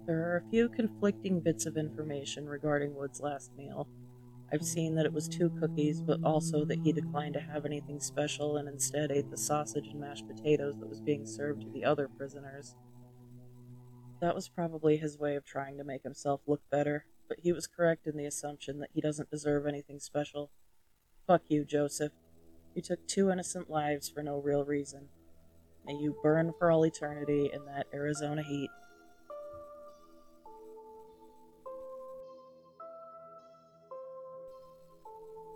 There 0.06 0.20
are 0.32 0.38
a 0.38 0.50
few 0.50 0.70
conflicting 0.70 1.40
bits 1.40 1.66
of 1.66 1.78
information 1.78 2.48
regarding 2.48 2.96
Wood's 2.96 3.22
last 3.22 3.52
meal. 3.56 3.88
I've 4.52 4.66
seen 4.66 4.96
that 4.96 5.06
it 5.06 5.14
was 5.14 5.28
two 5.28 5.52
cookies, 5.60 6.02
but 6.02 6.24
also 6.24 6.66
that 6.66 6.80
he 6.80 6.92
declined 6.92 7.36
to 7.36 7.40
have 7.40 7.66
anything 7.66 8.00
special 8.00 8.58
and 8.58 8.68
instead 8.68 9.12
ate 9.12 9.30
the 9.30 9.38
sausage 9.38 9.88
and 9.88 10.00
mashed 10.00 10.28
potatoes 10.28 10.80
that 10.80 10.90
was 10.90 11.02
being 11.02 11.26
served 11.26 11.62
to 11.62 11.70
the 11.70 11.86
other 11.86 12.08
prisoners. 12.08 12.76
That 14.22 14.36
was 14.36 14.50
probably 14.50 14.98
his 14.98 15.20
way 15.20 15.36
of 15.36 15.46
trying 15.46 15.78
to 15.78 15.84
make 15.84 16.04
himself 16.04 16.42
look 16.48 16.62
better, 16.72 17.06
but 17.28 17.40
he 17.42 17.54
was 17.54 17.68
correct 17.68 18.08
in 18.08 18.18
the 18.18 18.26
assumption 18.26 18.80
that 18.80 18.90
he 18.94 19.02
doesn't 19.02 19.30
deserve 19.30 19.68
anything 19.68 20.00
special. 20.00 20.50
Fuck 21.28 21.44
you, 21.48 21.64
Joseph. 21.64 22.12
You 22.74 22.82
took 22.82 23.08
two 23.08 23.30
innocent 23.30 23.70
lives 23.70 24.10
for 24.10 24.24
no 24.24 24.40
real 24.40 24.66
reason. 24.66 25.10
May 25.86 25.94
you 25.94 26.18
burn 26.24 26.54
for 26.58 26.72
all 26.72 26.86
eternity 26.86 27.52
in 27.54 27.66
that 27.66 27.88
Arizona 27.94 28.44
heat. 28.44 28.70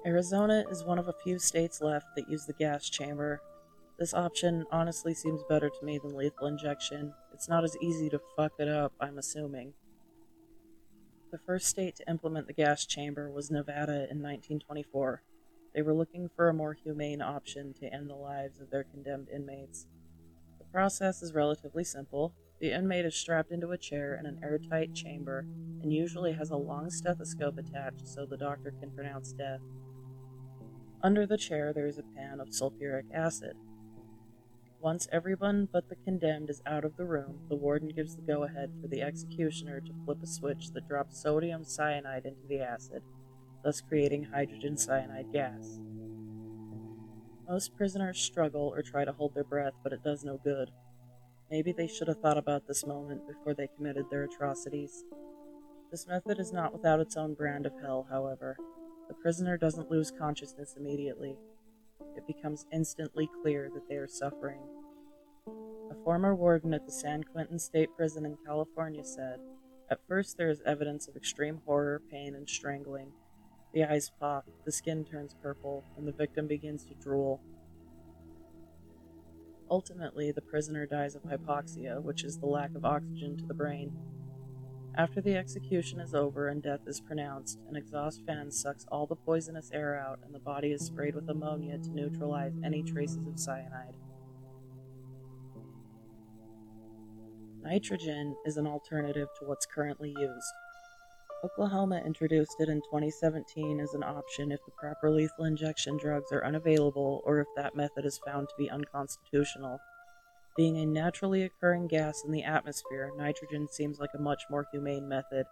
Arizona 0.05 0.65
is 0.69 0.83
one 0.83 0.99
of 0.99 1.07
a 1.07 1.13
few 1.23 1.39
states 1.39 1.79
left 1.79 2.07
that 2.15 2.29
use 2.29 2.45
the 2.45 2.53
gas 2.53 2.89
chamber. 2.89 3.41
This 3.97 4.13
option 4.13 4.65
honestly 4.69 5.13
seems 5.13 5.41
better 5.47 5.69
to 5.69 5.85
me 5.85 5.97
than 5.97 6.13
lethal 6.13 6.47
injection. 6.47 7.13
It's 7.33 7.47
not 7.47 7.63
as 7.63 7.77
easy 7.81 8.09
to 8.09 8.19
fuck 8.35 8.51
it 8.59 8.67
up, 8.67 8.91
I'm 8.99 9.17
assuming. 9.17 9.73
The 11.31 11.37
first 11.37 11.67
state 11.67 11.95
to 11.95 12.09
implement 12.09 12.47
the 12.47 12.53
gas 12.53 12.85
chamber 12.85 13.31
was 13.31 13.49
Nevada 13.49 14.09
in 14.11 14.21
1924. 14.21 15.23
They 15.73 15.81
were 15.81 15.93
looking 15.93 16.29
for 16.35 16.49
a 16.49 16.53
more 16.53 16.73
humane 16.73 17.21
option 17.21 17.73
to 17.75 17.91
end 17.91 18.09
the 18.09 18.15
lives 18.15 18.59
of 18.59 18.71
their 18.71 18.83
condemned 18.83 19.29
inmates. 19.33 19.87
The 20.59 20.65
process 20.65 21.23
is 21.23 21.33
relatively 21.33 21.85
simple. 21.85 22.33
The 22.59 22.71
inmate 22.71 23.05
is 23.05 23.15
strapped 23.15 23.51
into 23.51 23.71
a 23.71 23.77
chair 23.77 24.15
in 24.19 24.25
an 24.25 24.41
airtight 24.43 24.93
chamber 24.93 25.45
and 25.81 25.93
usually 25.93 26.33
has 26.33 26.49
a 26.49 26.57
long 26.57 26.89
stethoscope 26.89 27.57
attached 27.57 28.07
so 28.07 28.25
the 28.25 28.37
doctor 28.37 28.73
can 28.79 28.91
pronounce 28.91 29.31
death. 29.31 29.61
Under 31.03 31.25
the 31.25 31.37
chair, 31.37 31.73
there 31.73 31.85
is 31.85 31.97
a 31.97 32.15
pan 32.15 32.39
of 32.39 32.47
sulfuric 32.47 33.13
acid. 33.13 33.57
Once 34.79 35.05
everyone 35.11 35.67
but 35.69 35.89
the 35.89 35.97
condemned 35.97 36.49
is 36.49 36.61
out 36.65 36.85
of 36.85 36.95
the 36.95 37.03
room, 37.03 37.39
the 37.49 37.57
warden 37.57 37.89
gives 37.89 38.15
the 38.15 38.21
go 38.21 38.43
ahead 38.43 38.71
for 38.81 38.87
the 38.87 39.01
executioner 39.01 39.81
to 39.81 39.93
flip 40.05 40.19
a 40.23 40.27
switch 40.27 40.71
that 40.71 40.87
drops 40.87 41.21
sodium 41.21 41.65
cyanide 41.65 42.25
into 42.25 42.47
the 42.47 42.61
acid, 42.61 43.01
thus 43.65 43.81
creating 43.81 44.23
hydrogen 44.23 44.77
cyanide 44.77 45.31
gas. 45.33 45.81
Most 47.49 47.75
prisoners 47.75 48.19
struggle 48.21 48.71
or 48.73 48.81
try 48.81 49.03
to 49.03 49.11
hold 49.11 49.35
their 49.35 49.43
breath, 49.43 49.73
but 49.83 49.91
it 49.91 50.03
does 50.05 50.23
no 50.23 50.39
good. 50.41 50.71
Maybe 51.51 51.73
they 51.73 51.87
should 51.87 52.07
have 52.07 52.21
thought 52.21 52.37
about 52.37 52.65
this 52.65 52.85
moment 52.85 53.27
before 53.27 53.53
they 53.53 53.67
committed 53.75 54.05
their 54.09 54.23
atrocities. 54.23 55.03
This 55.91 56.07
method 56.07 56.39
is 56.39 56.53
not 56.53 56.71
without 56.71 57.01
its 57.01 57.17
own 57.17 57.33
brand 57.33 57.65
of 57.65 57.73
hell, 57.81 58.07
however. 58.09 58.57
The 59.13 59.21
prisoner 59.21 59.57
doesn't 59.57 59.91
lose 59.91 60.09
consciousness 60.09 60.73
immediately. 60.75 61.37
It 62.17 62.25
becomes 62.25 62.65
instantly 62.73 63.29
clear 63.43 63.69
that 63.71 63.87
they 63.87 63.95
are 63.95 64.07
suffering. 64.07 64.59
A 65.91 66.03
former 66.03 66.33
warden 66.33 66.73
at 66.73 66.87
the 66.87 66.91
San 66.91 67.23
Quentin 67.23 67.59
State 67.59 67.89
Prison 67.95 68.25
in 68.25 68.37
California 68.43 69.05
said, 69.05 69.39
At 69.91 69.99
first 70.07 70.35
there 70.35 70.49
is 70.49 70.63
evidence 70.65 71.07
of 71.07 71.15
extreme 71.15 71.61
horror, 71.63 72.01
pain, 72.09 72.33
and 72.33 72.49
strangling. 72.49 73.11
The 73.71 73.83
eyes 73.83 74.11
pop, 74.19 74.49
the 74.65 74.71
skin 74.71 75.05
turns 75.05 75.35
purple, 75.43 75.83
and 75.95 76.07
the 76.07 76.11
victim 76.11 76.47
begins 76.47 76.83
to 76.85 76.95
drool. 76.95 77.39
Ultimately, 79.69 80.31
the 80.31 80.41
prisoner 80.41 80.87
dies 80.87 81.13
of 81.13 81.21
hypoxia, 81.21 82.01
which 82.01 82.23
is 82.23 82.39
the 82.39 82.47
lack 82.47 82.73
of 82.73 82.83
oxygen 82.83 83.37
to 83.37 83.45
the 83.45 83.53
brain. 83.53 83.95
After 84.95 85.21
the 85.21 85.35
execution 85.35 85.99
is 85.99 86.13
over 86.13 86.49
and 86.49 86.61
death 86.61 86.81
is 86.85 87.01
pronounced, 87.01 87.59
an 87.67 87.75
exhaust 87.75 88.23
fan 88.27 88.51
sucks 88.51 88.85
all 88.91 89.07
the 89.07 89.15
poisonous 89.15 89.71
air 89.73 89.99
out 89.99 90.19
and 90.23 90.33
the 90.33 90.39
body 90.39 90.71
is 90.71 90.85
sprayed 90.85 91.15
with 91.15 91.27
ammonia 91.29 91.79
to 91.79 91.89
neutralize 91.89 92.53
any 92.63 92.83
traces 92.83 93.25
of 93.25 93.39
cyanide. 93.39 93.95
Nitrogen 97.63 98.35
is 98.45 98.57
an 98.57 98.67
alternative 98.67 99.29
to 99.39 99.45
what's 99.45 99.65
currently 99.65 100.09
used. 100.09 100.53
Oklahoma 101.43 102.01
introduced 102.05 102.55
it 102.59 102.69
in 102.69 102.79
2017 102.81 103.79
as 103.79 103.95
an 103.95 104.03
option 104.03 104.51
if 104.51 104.63
the 104.63 104.71
proper 104.71 105.09
lethal 105.09 105.45
injection 105.45 105.97
drugs 105.97 106.31
are 106.31 106.45
unavailable 106.45 107.23
or 107.25 107.39
if 107.39 107.47
that 107.55 107.75
method 107.75 108.05
is 108.05 108.19
found 108.25 108.47
to 108.47 108.55
be 108.59 108.69
unconstitutional. 108.69 109.79
Being 110.55 110.77
a 110.77 110.85
naturally 110.85 111.41
occurring 111.41 111.87
gas 111.87 112.23
in 112.23 112.31
the 112.31 112.43
atmosphere, 112.43 113.11
nitrogen 113.17 113.67
seems 113.67 113.99
like 113.99 114.11
a 114.13 114.21
much 114.21 114.43
more 114.51 114.67
humane 114.71 115.07
method. 115.07 115.47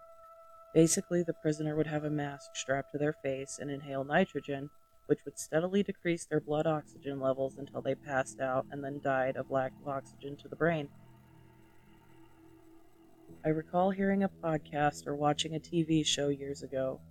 Basically, 0.76 1.24
the 1.24 1.34
prisoner 1.34 1.76
would 1.76 1.88
have 1.88 2.04
a 2.04 2.10
mask 2.10 2.56
strapped 2.56 2.92
to 2.92 3.00
their 3.00 3.14
face 3.14 3.58
and 3.60 3.72
inhale 3.72 4.04
nitrogen, 4.04 4.70
which 5.08 5.26
would 5.26 5.40
steadily 5.40 5.82
decrease 5.82 6.26
their 6.26 6.40
blood 6.40 6.68
oxygen 6.68 7.20
levels 7.20 7.58
until 7.58 7.82
they 7.82 7.96
passed 7.96 8.40
out 8.40 8.68
and 8.70 8.84
then 8.84 9.02
died 9.04 9.38
of 9.38 9.50
lack 9.50 9.74
of 9.82 9.88
oxygen 9.88 10.38
to 10.38 10.48
the 10.48 10.56
brain. 10.56 10.88
I 13.44 13.50
recall 13.50 13.90
hearing 13.90 14.24
a 14.24 14.30
podcast 14.30 15.08
or 15.08 15.16
watching 15.16 15.56
a 15.56 15.60
TV 15.60 16.06
show 16.06 16.30
years 16.30 16.62
ago. 16.62 17.02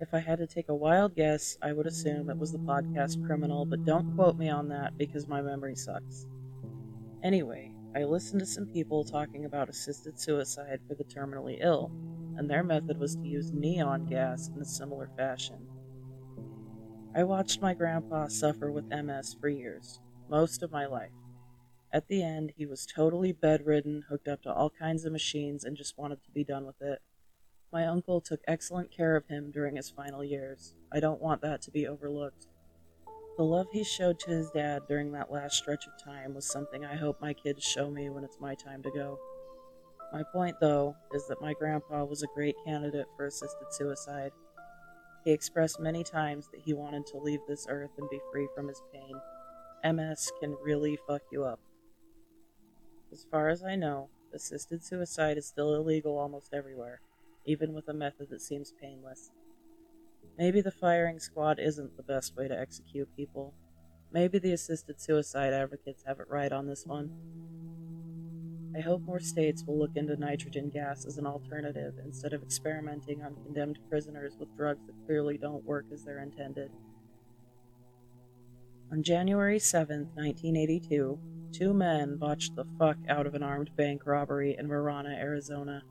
If 0.00 0.14
I 0.14 0.20
had 0.20 0.38
to 0.38 0.46
take 0.46 0.70
a 0.70 0.74
wild 0.74 1.14
guess, 1.14 1.58
I 1.60 1.74
would 1.74 1.86
assume 1.86 2.30
it 2.30 2.38
was 2.38 2.50
the 2.50 2.58
podcast 2.58 3.24
Criminal, 3.26 3.66
but 3.66 3.84
don't 3.84 4.14
quote 4.16 4.38
me 4.38 4.48
on 4.48 4.68
that 4.68 4.96
because 4.96 5.28
my 5.28 5.42
memory 5.42 5.76
sucks. 5.76 6.26
Anyway, 7.24 7.72
I 7.96 8.04
listened 8.04 8.40
to 8.40 8.46
some 8.46 8.66
people 8.66 9.02
talking 9.02 9.46
about 9.46 9.70
assisted 9.70 10.20
suicide 10.20 10.80
for 10.86 10.94
the 10.94 11.04
terminally 11.04 11.56
ill, 11.58 11.90
and 12.36 12.50
their 12.50 12.62
method 12.62 12.98
was 12.98 13.16
to 13.16 13.26
use 13.26 13.50
neon 13.50 14.04
gas 14.04 14.50
in 14.54 14.60
a 14.60 14.64
similar 14.66 15.08
fashion. 15.16 15.66
I 17.14 17.24
watched 17.24 17.62
my 17.62 17.72
grandpa 17.72 18.28
suffer 18.28 18.70
with 18.70 18.92
MS 18.92 19.36
for 19.40 19.48
years, 19.48 20.00
most 20.28 20.62
of 20.62 20.70
my 20.70 20.84
life. 20.84 21.12
At 21.90 22.08
the 22.08 22.22
end, 22.22 22.52
he 22.58 22.66
was 22.66 22.84
totally 22.84 23.32
bedridden, 23.32 24.04
hooked 24.10 24.28
up 24.28 24.42
to 24.42 24.52
all 24.52 24.68
kinds 24.68 25.06
of 25.06 25.12
machines, 25.12 25.64
and 25.64 25.78
just 25.78 25.96
wanted 25.96 26.22
to 26.24 26.30
be 26.30 26.44
done 26.44 26.66
with 26.66 26.82
it. 26.82 27.00
My 27.72 27.86
uncle 27.86 28.20
took 28.20 28.40
excellent 28.46 28.90
care 28.90 29.16
of 29.16 29.28
him 29.28 29.50
during 29.50 29.76
his 29.76 29.88
final 29.88 30.22
years. 30.22 30.74
I 30.92 31.00
don't 31.00 31.22
want 31.22 31.40
that 31.40 31.62
to 31.62 31.70
be 31.70 31.86
overlooked. 31.86 32.48
The 33.36 33.42
love 33.44 33.66
he 33.72 33.82
showed 33.82 34.20
to 34.20 34.30
his 34.30 34.50
dad 34.50 34.82
during 34.86 35.10
that 35.12 35.32
last 35.32 35.56
stretch 35.56 35.86
of 35.88 35.98
time 35.98 36.34
was 36.34 36.46
something 36.46 36.84
I 36.84 36.94
hope 36.94 37.20
my 37.20 37.34
kids 37.34 37.64
show 37.64 37.90
me 37.90 38.08
when 38.08 38.22
it's 38.22 38.38
my 38.38 38.54
time 38.54 38.80
to 38.84 38.90
go. 38.92 39.18
My 40.12 40.22
point, 40.22 40.60
though, 40.60 40.94
is 41.12 41.26
that 41.26 41.40
my 41.40 41.52
grandpa 41.52 42.04
was 42.04 42.22
a 42.22 42.28
great 42.28 42.54
candidate 42.64 43.08
for 43.16 43.26
assisted 43.26 43.72
suicide. 43.72 44.30
He 45.24 45.32
expressed 45.32 45.80
many 45.80 46.04
times 46.04 46.48
that 46.52 46.60
he 46.60 46.74
wanted 46.74 47.06
to 47.06 47.18
leave 47.18 47.40
this 47.48 47.66
earth 47.68 47.90
and 47.98 48.08
be 48.08 48.20
free 48.30 48.46
from 48.54 48.68
his 48.68 48.80
pain. 48.92 49.20
MS 49.82 50.30
can 50.38 50.56
really 50.62 50.96
fuck 51.08 51.22
you 51.32 51.42
up. 51.42 51.58
As 53.10 53.26
far 53.28 53.48
as 53.48 53.64
I 53.64 53.74
know, 53.74 54.10
assisted 54.32 54.84
suicide 54.84 55.38
is 55.38 55.46
still 55.46 55.74
illegal 55.74 56.18
almost 56.18 56.54
everywhere, 56.54 57.00
even 57.44 57.72
with 57.72 57.88
a 57.88 57.94
method 57.94 58.30
that 58.30 58.42
seems 58.42 58.72
painless. 58.80 59.32
Maybe 60.36 60.60
the 60.60 60.70
firing 60.70 61.20
squad 61.20 61.60
isn't 61.60 61.96
the 61.96 62.02
best 62.02 62.36
way 62.36 62.48
to 62.48 62.58
execute 62.58 63.08
people. 63.16 63.54
Maybe 64.12 64.38
the 64.38 64.52
assisted 64.52 65.00
suicide 65.00 65.52
advocates 65.52 66.04
have 66.06 66.20
it 66.20 66.28
right 66.28 66.52
on 66.52 66.66
this 66.66 66.84
one. 66.86 67.10
I 68.76 68.80
hope 68.80 69.02
more 69.02 69.20
states 69.20 69.62
will 69.64 69.78
look 69.78 69.94
into 69.94 70.16
nitrogen 70.16 70.68
gas 70.70 71.04
as 71.04 71.18
an 71.18 71.26
alternative 71.26 71.94
instead 72.04 72.32
of 72.32 72.42
experimenting 72.42 73.22
on 73.22 73.36
condemned 73.44 73.78
prisoners 73.88 74.36
with 74.38 74.56
drugs 74.56 74.84
that 74.86 75.06
clearly 75.06 75.38
don't 75.38 75.64
work 75.64 75.86
as 75.92 76.02
they're 76.02 76.22
intended. 76.22 76.72
On 78.90 79.02
January 79.02 79.60
7, 79.60 80.10
1982, 80.14 81.18
two 81.52 81.72
men 81.72 82.16
botched 82.16 82.56
the 82.56 82.66
fuck 82.78 82.96
out 83.08 83.26
of 83.26 83.34
an 83.36 83.44
armed 83.44 83.74
bank 83.76 84.06
robbery 84.06 84.56
in 84.58 84.66
Marana, 84.66 85.10
Arizona. 85.10 85.82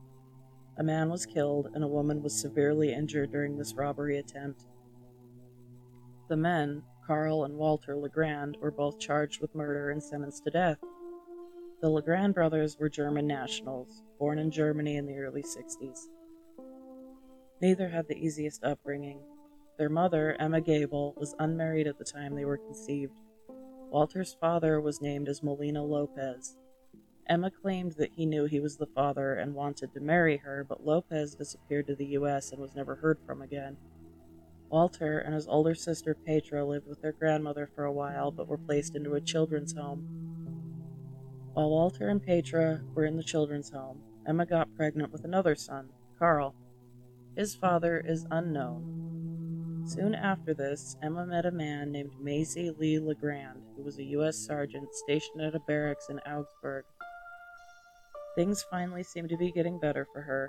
A 0.78 0.84
man 0.84 1.10
was 1.10 1.26
killed 1.26 1.70
and 1.74 1.84
a 1.84 1.88
woman 1.88 2.24
was 2.24 2.40
severely 2.40 2.94
injured 2.94 3.32
during 3.32 3.58
this 3.58 3.76
robbery 3.76 4.18
attempt. 4.18 4.66
The 6.30 6.38
men, 6.38 6.84
Karl 7.06 7.44
and 7.44 7.56
Walter 7.56 7.96
LaGrand, 7.96 8.58
were 8.60 8.72
both 8.72 8.98
charged 8.98 9.40
with 9.40 9.54
murder 9.54 9.92
and 9.92 10.02
sentenced 10.02 10.46
to 10.46 10.52
death. 10.52 10.80
The 11.82 11.90
LaGrand 11.90 12.34
brothers 12.34 12.78
were 12.80 12.90
German 12.90 13.28
nationals, 13.28 14.02
born 14.18 14.40
in 14.40 14.50
Germany 14.50 14.96
in 14.96 15.06
the 15.06 15.20
early 15.20 15.44
60s. 15.44 16.08
Neither 17.62 17.90
had 17.90 18.08
the 18.08 18.18
easiest 18.18 18.64
upbringing. 18.64 19.20
Their 19.78 19.90
mother, 19.90 20.36
Emma 20.40 20.62
Gable, 20.62 21.14
was 21.18 21.36
unmarried 21.40 21.88
at 21.88 21.98
the 21.98 22.06
time 22.06 22.36
they 22.36 22.46
were 22.46 22.58
conceived. 22.58 23.14
Walter's 23.92 24.36
father 24.40 24.82
was 24.82 25.02
named 25.02 25.30
as 25.30 25.44
Molina 25.44 25.84
Lopez, 25.84 26.58
Emma 27.28 27.50
claimed 27.50 27.94
that 27.94 28.12
he 28.14 28.26
knew 28.26 28.46
he 28.46 28.60
was 28.60 28.78
the 28.78 28.86
father 28.86 29.36
and 29.36 29.56
wanted 29.56 29.94
to 29.94 30.00
marry 30.00 30.38
her, 30.38 30.66
but 30.68 30.86
Lopez 30.86 31.36
disappeared 31.36 31.88
to 31.88 31.96
the 31.96 32.08
U.S. 32.08 32.52
and 32.52 32.62
was 32.62 32.76
never 32.76 32.96
heard 32.96 33.18
from 33.26 33.42
again. 33.42 33.78
Walter 34.70 35.20
and 35.20 35.34
his 35.34 35.48
older 35.48 35.76
sister 35.76 36.16
Petra 36.16 36.66
lived 36.66 36.88
with 36.88 37.02
their 37.02 37.12
grandmother 37.12 37.70
for 37.76 37.86
a 37.86 37.92
while, 37.92 38.32
but 38.32 38.48
were 38.48 38.58
placed 38.58 38.96
into 38.96 39.14
a 39.14 39.22
children's 39.22 39.74
home. 39.74 40.24
While 41.54 41.70
Walter 41.70 42.10
and 42.10 42.22
Petra 42.22 42.82
were 42.96 43.06
in 43.06 43.16
the 43.16 43.24
children's 43.24 43.70
home, 43.70 44.02
Emma 44.26 44.46
got 44.46 44.76
pregnant 44.76 45.12
with 45.12 45.24
another 45.24 45.56
son, 45.56 45.90
Karl. 46.18 46.56
His 47.36 47.56
father 47.56 48.04
is 48.06 48.26
unknown. 48.32 49.84
Soon 49.86 50.16
after 50.16 50.54
this, 50.54 50.96
Emma 51.04 51.26
met 51.26 51.46
a 51.46 51.52
man 51.52 51.92
named 51.92 52.12
Maisie 52.20 52.72
Lee 52.72 53.00
LaGrand, 53.00 53.62
who 53.76 53.84
was 53.84 54.00
a 54.00 54.04
U.S. 54.04 54.38
sergeant 54.38 54.94
stationed 54.96 55.42
at 55.42 55.56
a 55.56 55.60
barracks 55.60 56.10
in 56.10 56.20
Augsburg. 56.20 56.86
Things 58.36 58.66
finally 58.72 59.04
seemed 59.04 59.30
to 59.30 59.38
be 59.38 59.52
getting 59.52 59.80
better 59.80 60.08
for 60.12 60.22
her. 60.22 60.48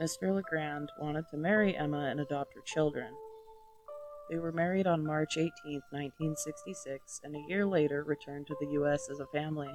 Mr. 0.00 0.34
LaGrand 0.34 0.90
wanted 0.98 1.28
to 1.28 1.36
marry 1.36 1.76
Emma 1.76 2.08
and 2.10 2.20
adopt 2.20 2.54
her 2.54 2.60
children. 2.64 3.14
They 4.28 4.38
were 4.38 4.50
married 4.50 4.88
on 4.88 5.06
March 5.06 5.36
18, 5.36 5.52
1966, 5.90 7.20
and 7.22 7.36
a 7.36 7.44
year 7.48 7.64
later 7.64 8.02
returned 8.02 8.48
to 8.48 8.56
the 8.58 8.72
U.S. 8.72 9.08
as 9.08 9.20
a 9.20 9.26
family. 9.26 9.70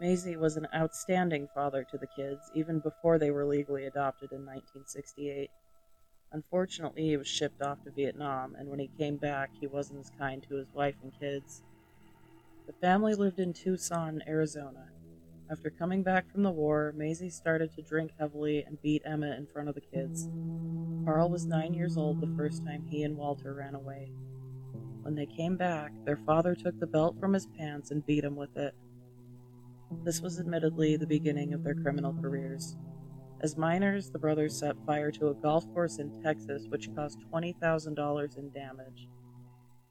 Maisie 0.00 0.36
was 0.36 0.56
an 0.56 0.66
outstanding 0.74 1.46
father 1.54 1.84
to 1.84 1.98
the 1.98 2.08
kids, 2.08 2.50
even 2.54 2.80
before 2.80 3.18
they 3.18 3.30
were 3.30 3.44
legally 3.44 3.84
adopted 3.84 4.32
in 4.32 4.38
1968. 4.38 5.50
Unfortunately, 6.32 7.02
he 7.02 7.16
was 7.16 7.28
shipped 7.28 7.62
off 7.62 7.84
to 7.84 7.90
Vietnam, 7.90 8.56
and 8.58 8.68
when 8.68 8.78
he 8.80 8.90
came 8.98 9.16
back, 9.16 9.50
he 9.60 9.66
wasn't 9.68 10.00
as 10.00 10.10
kind 10.18 10.42
to 10.42 10.56
his 10.56 10.72
wife 10.74 10.96
and 11.02 11.12
kids. 11.20 11.62
The 12.66 12.72
family 12.72 13.14
lived 13.14 13.38
in 13.38 13.52
Tucson, 13.52 14.22
Arizona. 14.26 14.88
After 15.50 15.68
coming 15.68 16.04
back 16.04 16.30
from 16.30 16.44
the 16.44 16.50
war, 16.52 16.94
Maisie 16.96 17.28
started 17.28 17.74
to 17.74 17.82
drink 17.82 18.12
heavily 18.16 18.62
and 18.62 18.80
beat 18.80 19.02
Emma 19.04 19.34
in 19.36 19.46
front 19.46 19.68
of 19.68 19.74
the 19.74 19.80
kids. 19.80 20.28
Karl 21.04 21.28
was 21.28 21.44
nine 21.44 21.74
years 21.74 21.96
old 21.96 22.20
the 22.20 22.36
first 22.36 22.64
time 22.64 22.86
he 22.88 23.02
and 23.02 23.16
Walter 23.16 23.52
ran 23.54 23.74
away. 23.74 24.12
When 25.02 25.16
they 25.16 25.26
came 25.26 25.56
back, 25.56 25.90
their 26.04 26.18
father 26.18 26.54
took 26.54 26.78
the 26.78 26.86
belt 26.86 27.18
from 27.18 27.32
his 27.32 27.46
pants 27.46 27.90
and 27.90 28.06
beat 28.06 28.22
him 28.22 28.36
with 28.36 28.56
it. 28.56 28.76
This 30.04 30.20
was 30.20 30.38
admittedly 30.38 30.96
the 30.96 31.06
beginning 31.06 31.52
of 31.52 31.64
their 31.64 31.74
criminal 31.74 32.14
careers. 32.20 32.76
As 33.40 33.56
minors, 33.56 34.08
the 34.08 34.20
brothers 34.20 34.56
set 34.56 34.76
fire 34.86 35.10
to 35.10 35.30
a 35.30 35.34
golf 35.34 35.66
course 35.74 35.98
in 35.98 36.22
Texas, 36.22 36.68
which 36.68 36.94
caused 36.94 37.24
$20,000 37.32 38.38
in 38.38 38.50
damage. 38.50 39.08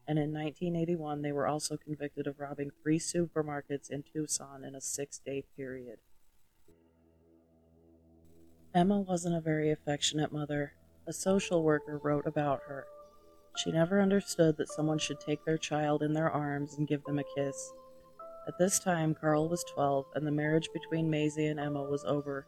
And 0.09 0.17
in 0.17 0.33
1981, 0.33 1.21
they 1.21 1.31
were 1.31 1.45
also 1.45 1.77
convicted 1.77 2.25
of 2.25 2.39
robbing 2.39 2.71
three 2.81 2.97
supermarkets 2.97 3.91
in 3.91 4.01
Tucson 4.01 4.63
in 4.63 4.73
a 4.73 4.81
six 4.81 5.19
day 5.19 5.43
period. 5.55 5.99
Emma 8.73 8.99
wasn't 8.99 9.35
a 9.35 9.39
very 9.39 9.69
affectionate 9.69 10.31
mother. 10.31 10.73
A 11.05 11.13
social 11.13 11.61
worker 11.61 11.99
wrote 12.03 12.25
about 12.25 12.61
her. 12.67 12.87
She 13.57 13.71
never 13.71 14.01
understood 14.01 14.57
that 14.57 14.71
someone 14.71 14.97
should 14.97 15.19
take 15.19 15.45
their 15.45 15.59
child 15.59 16.01
in 16.01 16.13
their 16.13 16.31
arms 16.31 16.73
and 16.79 16.87
give 16.87 17.03
them 17.03 17.19
a 17.19 17.23
kiss. 17.35 17.71
At 18.47 18.57
this 18.57 18.79
time, 18.79 19.13
Karl 19.13 19.47
was 19.47 19.63
12, 19.75 20.05
and 20.15 20.25
the 20.25 20.31
marriage 20.31 20.69
between 20.73 21.11
Maisie 21.11 21.45
and 21.45 21.59
Emma 21.59 21.83
was 21.83 22.03
over. 22.03 22.47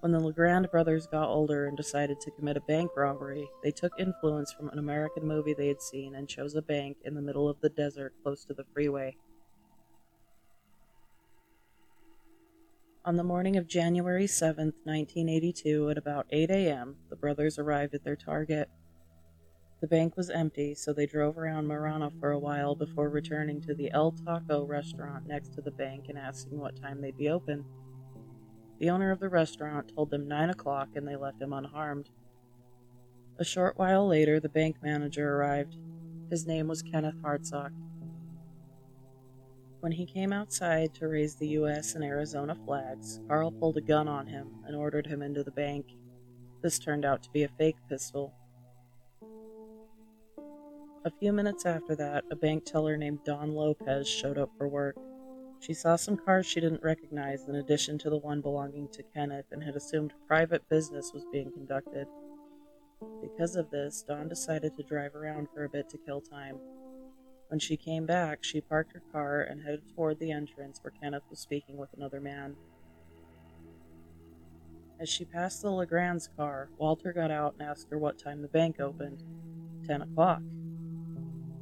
When 0.00 0.12
the 0.12 0.20
LaGrand 0.20 0.70
brothers 0.70 1.08
got 1.08 1.28
older 1.28 1.66
and 1.66 1.76
decided 1.76 2.20
to 2.20 2.30
commit 2.30 2.56
a 2.56 2.60
bank 2.60 2.92
robbery, 2.96 3.48
they 3.64 3.72
took 3.72 3.92
influence 3.98 4.52
from 4.52 4.68
an 4.68 4.78
American 4.78 5.26
movie 5.26 5.54
they 5.54 5.66
had 5.66 5.82
seen 5.82 6.14
and 6.14 6.28
chose 6.28 6.54
a 6.54 6.62
bank 6.62 6.98
in 7.04 7.14
the 7.14 7.22
middle 7.22 7.48
of 7.48 7.60
the 7.60 7.68
desert 7.68 8.14
close 8.22 8.44
to 8.44 8.54
the 8.54 8.64
freeway. 8.72 9.16
On 13.04 13.16
the 13.16 13.24
morning 13.24 13.56
of 13.56 13.66
January 13.66 14.28
7, 14.28 14.66
1982, 14.84 15.90
at 15.90 15.98
about 15.98 16.26
8 16.30 16.48
a.m., 16.50 16.96
the 17.10 17.16
brothers 17.16 17.58
arrived 17.58 17.94
at 17.94 18.04
their 18.04 18.16
target. 18.16 18.68
The 19.80 19.88
bank 19.88 20.16
was 20.16 20.30
empty, 20.30 20.76
so 20.76 20.92
they 20.92 21.06
drove 21.06 21.38
around 21.38 21.66
Marana 21.66 22.12
for 22.20 22.30
a 22.30 22.38
while 22.38 22.76
before 22.76 23.08
returning 23.08 23.60
to 23.62 23.74
the 23.74 23.90
El 23.90 24.12
Taco 24.12 24.64
restaurant 24.64 25.26
next 25.26 25.54
to 25.54 25.60
the 25.60 25.72
bank 25.72 26.04
and 26.08 26.18
asking 26.18 26.58
what 26.58 26.80
time 26.80 27.00
they'd 27.00 27.16
be 27.16 27.30
open. 27.30 27.64
The 28.78 28.90
owner 28.90 29.10
of 29.10 29.20
the 29.20 29.28
restaurant 29.28 29.92
told 29.94 30.10
them 30.10 30.28
nine 30.28 30.50
o'clock 30.50 30.90
and 30.94 31.06
they 31.06 31.16
left 31.16 31.40
him 31.40 31.52
unharmed. 31.52 32.10
A 33.38 33.44
short 33.44 33.78
while 33.78 34.06
later, 34.06 34.40
the 34.40 34.48
bank 34.48 34.76
manager 34.82 35.36
arrived. 35.36 35.76
His 36.30 36.46
name 36.46 36.68
was 36.68 36.82
Kenneth 36.82 37.20
Hartsock. 37.22 37.72
When 39.80 39.92
he 39.92 40.06
came 40.06 40.32
outside 40.32 40.94
to 40.94 41.08
raise 41.08 41.36
the 41.36 41.48
U.S. 41.48 41.94
and 41.94 42.04
Arizona 42.04 42.56
flags, 42.64 43.20
Karl 43.28 43.52
pulled 43.52 43.76
a 43.76 43.80
gun 43.80 44.08
on 44.08 44.26
him 44.26 44.48
and 44.66 44.74
ordered 44.74 45.06
him 45.06 45.22
into 45.22 45.44
the 45.44 45.52
bank. 45.52 45.86
This 46.62 46.78
turned 46.78 47.04
out 47.04 47.22
to 47.22 47.30
be 47.30 47.44
a 47.44 47.48
fake 47.48 47.76
pistol, 47.88 48.34
a 51.04 51.10
few 51.20 51.32
minutes 51.32 51.64
after 51.64 51.94
that, 51.96 52.24
a 52.30 52.36
bank 52.36 52.66
teller 52.66 52.96
named 52.96 53.24
Dawn 53.24 53.54
Lopez 53.54 54.06
showed 54.06 54.36
up 54.36 54.50
for 54.58 54.68
work. 54.68 54.96
She 55.60 55.74
saw 55.74 55.96
some 55.96 56.16
cars 56.16 56.46
she 56.46 56.60
didn't 56.60 56.82
recognize 56.82 57.48
in 57.48 57.56
addition 57.56 57.98
to 57.98 58.10
the 58.10 58.18
one 58.18 58.40
belonging 58.40 58.88
to 58.88 59.02
Kenneth 59.02 59.46
and 59.50 59.62
had 59.62 59.76
assumed 59.76 60.12
private 60.26 60.68
business 60.68 61.12
was 61.12 61.24
being 61.32 61.50
conducted. 61.52 62.06
Because 63.20 63.56
of 63.56 63.70
this, 63.70 64.02
Dawn 64.02 64.28
decided 64.28 64.76
to 64.76 64.82
drive 64.82 65.14
around 65.14 65.48
for 65.52 65.64
a 65.64 65.68
bit 65.68 65.88
to 65.90 65.98
kill 65.98 66.20
time. 66.20 66.58
When 67.48 67.58
she 67.58 67.76
came 67.76 68.06
back, 68.06 68.44
she 68.44 68.60
parked 68.60 68.92
her 68.92 69.02
car 69.12 69.40
and 69.40 69.62
headed 69.62 69.82
toward 69.94 70.18
the 70.18 70.32
entrance 70.32 70.78
where 70.82 70.92
Kenneth 71.02 71.24
was 71.30 71.38
speaking 71.38 71.76
with 71.76 71.90
another 71.96 72.20
man. 72.20 72.56
As 75.00 75.08
she 75.08 75.24
passed 75.24 75.62
the 75.62 75.70
LaGrand's 75.70 76.28
car, 76.36 76.68
Walter 76.76 77.12
got 77.12 77.30
out 77.30 77.54
and 77.58 77.68
asked 77.68 77.88
her 77.90 77.98
what 77.98 78.18
time 78.18 78.42
the 78.42 78.48
bank 78.48 78.80
opened. 78.80 79.22
Ten 79.86 80.02
o'clock. 80.02 80.42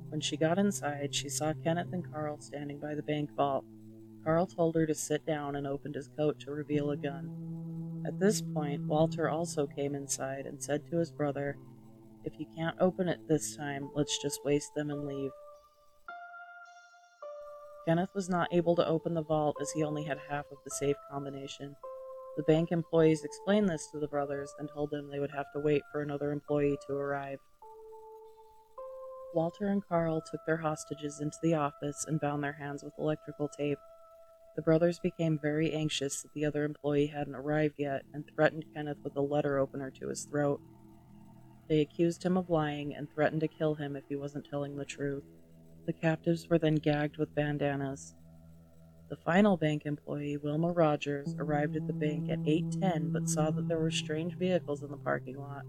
When 0.09 0.21
she 0.21 0.37
got 0.37 0.59
inside, 0.59 1.15
she 1.15 1.29
saw 1.29 1.53
Kenneth 1.53 1.93
and 1.93 2.11
Karl 2.11 2.41
standing 2.41 2.79
by 2.79 2.95
the 2.95 3.03
bank 3.03 3.31
vault. 3.37 3.65
Karl 4.27 4.47
told 4.47 4.75
her 4.75 4.87
to 4.87 4.95
sit 4.95 5.25
down 5.25 5.55
and 5.55 5.69
opened 5.69 5.95
his 5.95 6.11
coat 6.19 6.41
to 6.41 6.51
reveal 6.51 6.91
a 6.91 6.97
gun. 6.97 7.31
At 8.05 8.19
this 8.19 8.43
point, 8.43 8.85
Walter 8.89 9.29
also 9.29 9.69
came 9.69 9.95
inside 9.95 10.47
and 10.47 10.61
said 10.61 10.85
to 10.91 10.97
his 10.97 11.13
brother, 11.13 11.57
If 12.25 12.33
you 12.41 12.47
can't 12.57 12.77
open 12.81 13.09
it 13.09 13.29
this 13.29 13.55
time, 13.55 13.89
let's 13.95 14.21
just 14.21 14.45
waste 14.45 14.75
them 14.75 14.91
and 14.91 15.07
leave. 15.07 15.31
Kenneth 17.87 18.11
was 18.17 18.29
not 18.29 18.53
able 18.53 18.75
to 18.75 18.87
open 18.87 19.15
the 19.15 19.23
vault 19.23 19.59
as 19.63 19.71
he 19.71 19.85
only 19.85 20.03
had 20.03 20.19
half 20.29 20.47
of 20.51 20.59
the 20.65 20.73
safe 20.73 20.97
combination. 21.09 21.77
The 22.37 22.43
bank 22.43 22.73
employees 22.73 23.23
explained 23.23 23.69
this 23.69 23.89
to 23.93 24.01
the 24.01 24.09
brothers 24.09 24.53
and 24.59 24.69
told 24.69 24.91
them 24.91 25.09
they 25.09 25.21
would 25.21 25.31
have 25.31 25.47
to 25.55 25.61
wait 25.61 25.83
for 25.93 26.03
another 26.03 26.33
employee 26.33 26.79
to 26.89 26.95
arrive. 26.95 27.39
Walter 29.35 29.69
and 29.69 29.87
Karl 29.87 30.21
took 30.21 30.41
their 30.47 30.57
hostages 30.57 31.21
into 31.21 31.39
the 31.45 31.55
office 31.55 32.05
and 32.09 32.21
bound 32.21 32.43
their 32.43 32.55
hands 32.55 32.83
with 32.83 32.93
electrical 32.99 33.49
tape. 33.57 33.79
The 34.57 34.63
brothers 34.63 34.99
became 34.99 35.39
very 35.39 35.73
anxious 35.73 36.23
that 36.23 36.33
the 36.33 36.47
other 36.47 36.65
employee 36.65 37.09
hadn't 37.09 37.35
arrived 37.35 37.75
yet 37.79 38.05
and 38.15 38.25
threatened 38.27 38.65
Kenneth 38.75 38.97
with 39.05 39.15
a 39.15 39.21
letter 39.21 39.59
opener 39.59 39.91
to 39.93 40.09
his 40.09 40.25
throat. 40.25 40.63
They 41.69 41.81
accused 41.81 42.25
him 42.25 42.39
of 42.39 42.49
lying 42.49 42.95
and 42.95 43.11
threatened 43.11 43.43
to 43.43 43.49
kill 43.49 43.75
him 43.75 43.97
if 43.97 44.05
he 44.09 44.17
wasn't 44.17 44.49
telling 44.49 44.77
the 44.77 44.87
truth. 44.87 45.25
The 45.85 45.93
captives 45.93 46.49
were 46.49 46.59
then 46.59 46.77
gagged 46.77 47.19
with 47.19 47.35
bandanas. 47.35 48.15
The 49.09 49.17
final 49.17 49.59
bank 49.59 49.85
employee, 49.85 50.39
Wilma 50.39 50.73
Rogers, 50.73 51.37
arrived 51.39 51.77
at 51.77 51.87
the 51.87 51.93
bank 51.93 52.31
at 52.31 52.41
8:10 52.47 53.13
but 53.13 53.29
saw 53.29 53.51
that 53.51 53.69
there 53.69 53.79
were 53.79 53.91
strange 53.91 54.37
vehicles 54.39 54.83
in 54.83 54.91
the 54.91 54.97
parking 54.97 55.39
lot. 55.39 55.65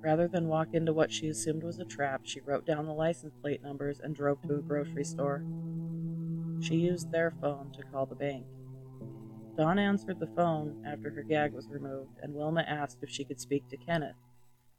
Rather 0.00 0.26
than 0.26 0.48
walk 0.48 0.74
into 0.74 0.92
what 0.92 1.12
she 1.12 1.28
assumed 1.28 1.62
was 1.62 1.78
a 1.78 1.84
trap, 1.84 2.22
she 2.24 2.40
wrote 2.40 2.66
down 2.66 2.86
the 2.86 2.92
license 2.92 3.34
plate 3.40 3.62
numbers 3.62 4.00
and 4.00 4.14
drove 4.14 4.42
to 4.42 4.56
a 4.56 4.62
grocery 4.62 5.04
store. 5.04 5.44
She 6.60 6.76
used 6.76 7.10
their 7.10 7.32
phone 7.40 7.72
to 7.72 7.82
call 7.82 8.06
the 8.06 8.14
bank. 8.14 8.46
Dawn 9.56 9.78
answered 9.78 10.20
the 10.20 10.26
phone 10.36 10.84
after 10.86 11.10
her 11.10 11.22
gag 11.22 11.52
was 11.52 11.68
removed, 11.68 12.18
and 12.22 12.34
Wilma 12.34 12.62
asked 12.62 12.98
if 13.02 13.10
she 13.10 13.24
could 13.24 13.40
speak 13.40 13.68
to 13.68 13.76
Kenneth, 13.76 14.16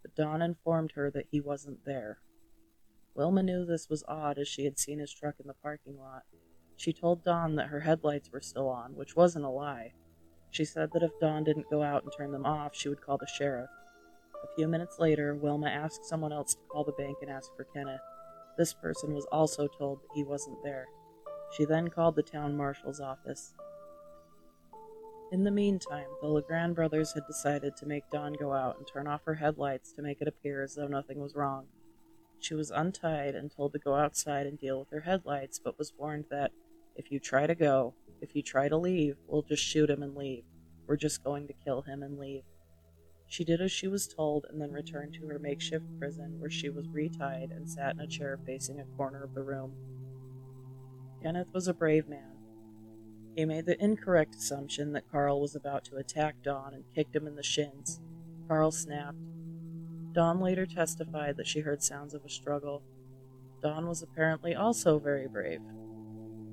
but 0.01 0.15
Dawn 0.15 0.41
informed 0.41 0.93
her 0.93 1.11
that 1.11 1.27
he 1.31 1.41
wasn't 1.41 1.83
there. 1.85 2.19
Wilma 3.15 3.43
knew 3.43 3.65
this 3.65 3.89
was 3.89 4.03
odd 4.07 4.37
as 4.37 4.47
she 4.47 4.63
had 4.63 4.79
seen 4.79 4.99
his 4.99 5.13
truck 5.13 5.35
in 5.39 5.47
the 5.47 5.53
parking 5.53 5.97
lot. 5.97 6.23
She 6.77 6.93
told 6.93 7.25
Dawn 7.25 7.55
that 7.55 7.67
her 7.67 7.81
headlights 7.81 8.31
were 8.31 8.39
still 8.39 8.69
on, 8.69 8.95
which 8.95 9.15
wasn't 9.15 9.45
a 9.45 9.49
lie. 9.49 9.93
She 10.51 10.63
said 10.63 10.91
that 10.93 11.03
if 11.03 11.11
Dawn 11.19 11.43
didn't 11.43 11.69
go 11.69 11.83
out 11.83 12.03
and 12.03 12.13
turn 12.15 12.31
them 12.31 12.45
off, 12.45 12.73
she 12.73 12.87
would 12.87 13.01
call 13.01 13.17
the 13.17 13.27
sheriff. 13.27 13.69
A 14.43 14.55
few 14.55 14.67
minutes 14.67 14.97
later, 14.99 15.35
Wilma 15.35 15.67
asked 15.67 16.05
someone 16.05 16.31
else 16.31 16.53
to 16.53 16.61
call 16.71 16.85
the 16.85 16.93
bank 16.93 17.17
and 17.21 17.29
ask 17.29 17.53
for 17.57 17.65
Kenneth. 17.65 17.99
This 18.57 18.73
person 18.73 19.13
was 19.13 19.25
also 19.25 19.67
told 19.67 20.01
that 20.01 20.15
he 20.15 20.23
wasn't 20.23 20.63
there. 20.63 20.87
She 21.51 21.65
then 21.65 21.89
called 21.89 22.15
the 22.15 22.23
town 22.23 22.55
marshal's 22.55 22.99
office. 22.99 23.53
In 25.31 25.43
the 25.43 25.51
meantime, 25.51 26.07
the 26.21 26.27
LaGrand 26.27 26.75
brothers 26.75 27.13
had 27.13 27.27
decided 27.27 27.75
to 27.77 27.85
make 27.85 28.09
Dawn 28.09 28.33
go 28.33 28.53
out 28.53 28.77
and 28.77 28.87
turn 28.87 29.07
off 29.07 29.25
her 29.25 29.35
headlights 29.35 29.91
to 29.93 30.01
make 30.01 30.21
it 30.21 30.27
appear 30.27 30.63
as 30.63 30.75
though 30.75 30.87
nothing 30.87 31.19
was 31.19 31.35
wrong. 31.35 31.67
She 32.39 32.55
was 32.55 32.71
untied 32.71 33.35
and 33.35 33.51
told 33.51 33.73
to 33.73 33.79
go 33.79 33.95
outside 33.95 34.47
and 34.47 34.57
deal 34.57 34.79
with 34.79 34.89
her 34.91 35.01
headlights, 35.01 35.59
but 35.59 35.77
was 35.77 35.93
warned 35.97 36.25
that 36.31 36.51
if 36.95 37.11
you 37.11 37.19
try 37.19 37.45
to 37.45 37.55
go, 37.55 37.93
if 38.21 38.35
you 38.35 38.41
try 38.41 38.69
to 38.69 38.77
leave, 38.77 39.17
we'll 39.27 39.43
just 39.43 39.63
shoot 39.63 39.89
him 39.89 40.01
and 40.01 40.15
leave. 40.15 40.45
We're 40.87 40.95
just 40.95 41.23
going 41.23 41.47
to 41.47 41.53
kill 41.53 41.83
him 41.83 42.01
and 42.01 42.17
leave. 42.17 42.43
She 43.27 43.43
did 43.43 43.61
as 43.61 43.71
she 43.71 43.87
was 43.87 44.07
told 44.07 44.47
and 44.49 44.59
then 44.59 44.71
returned 44.71 45.13
to 45.15 45.27
her 45.27 45.37
makeshift 45.37 45.85
prison 45.99 46.39
where 46.39 46.49
she 46.49 46.69
was 46.69 46.87
retied 46.87 47.51
and 47.51 47.69
sat 47.69 47.93
in 47.93 48.01
a 48.01 48.07
chair 48.07 48.39
facing 48.45 48.79
a 48.79 48.97
corner 48.97 49.23
of 49.23 49.35
the 49.35 49.43
room. 49.43 49.73
Kenneth 51.21 51.53
was 51.53 51.67
a 51.67 51.73
brave 51.73 52.07
man. 52.07 52.37
He 53.35 53.45
made 53.45 53.65
the 53.65 53.81
incorrect 53.83 54.35
assumption 54.35 54.93
that 54.93 55.09
Karl 55.11 55.39
was 55.39 55.55
about 55.55 55.83
to 55.85 55.97
attack 55.97 56.41
Dawn 56.43 56.73
and 56.73 56.83
kicked 56.95 57.15
him 57.15 57.27
in 57.27 57.35
the 57.35 57.43
shins. 57.43 57.99
Karl 58.47 58.71
snapped. 58.71 59.17
Dawn 60.13 60.39
later 60.39 60.65
testified 60.65 61.37
that 61.37 61.47
she 61.47 61.59
heard 61.59 61.83
sounds 61.83 62.13
of 62.13 62.25
a 62.25 62.29
struggle. 62.29 62.83
Dawn 63.61 63.87
was 63.87 64.01
apparently 64.01 64.55
also 64.55 64.97
very 64.97 65.27
brave. 65.27 65.61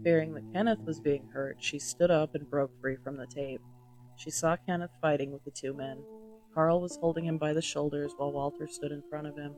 Fearing 0.02 0.35
that 0.35 0.52
Kenneth 0.52 0.81
was 0.85 1.00
being 1.00 1.29
hurt, 1.33 1.57
she 1.61 1.79
stood 1.79 2.11
up 2.11 2.35
and 2.35 2.50
broke 2.50 2.70
free 2.81 2.96
from 2.96 3.16
the 3.16 3.26
tape. 3.26 3.62
She 4.16 4.31
saw 4.31 4.57
Kenneth 4.57 4.92
fighting 5.00 5.33
with 5.33 5.44
the 5.44 5.50
two 5.50 5.74
men. 5.74 6.02
Karl 6.55 6.81
was 6.81 6.96
holding 6.96 7.24
him 7.24 7.38
by 7.38 7.52
the 7.52 7.62
shoulders 7.62 8.12
while 8.16 8.33
Walter 8.33 8.66
stood 8.66 8.92
in 8.92 9.02
front 9.11 9.26
of 9.26 9.37
him. 9.37 9.55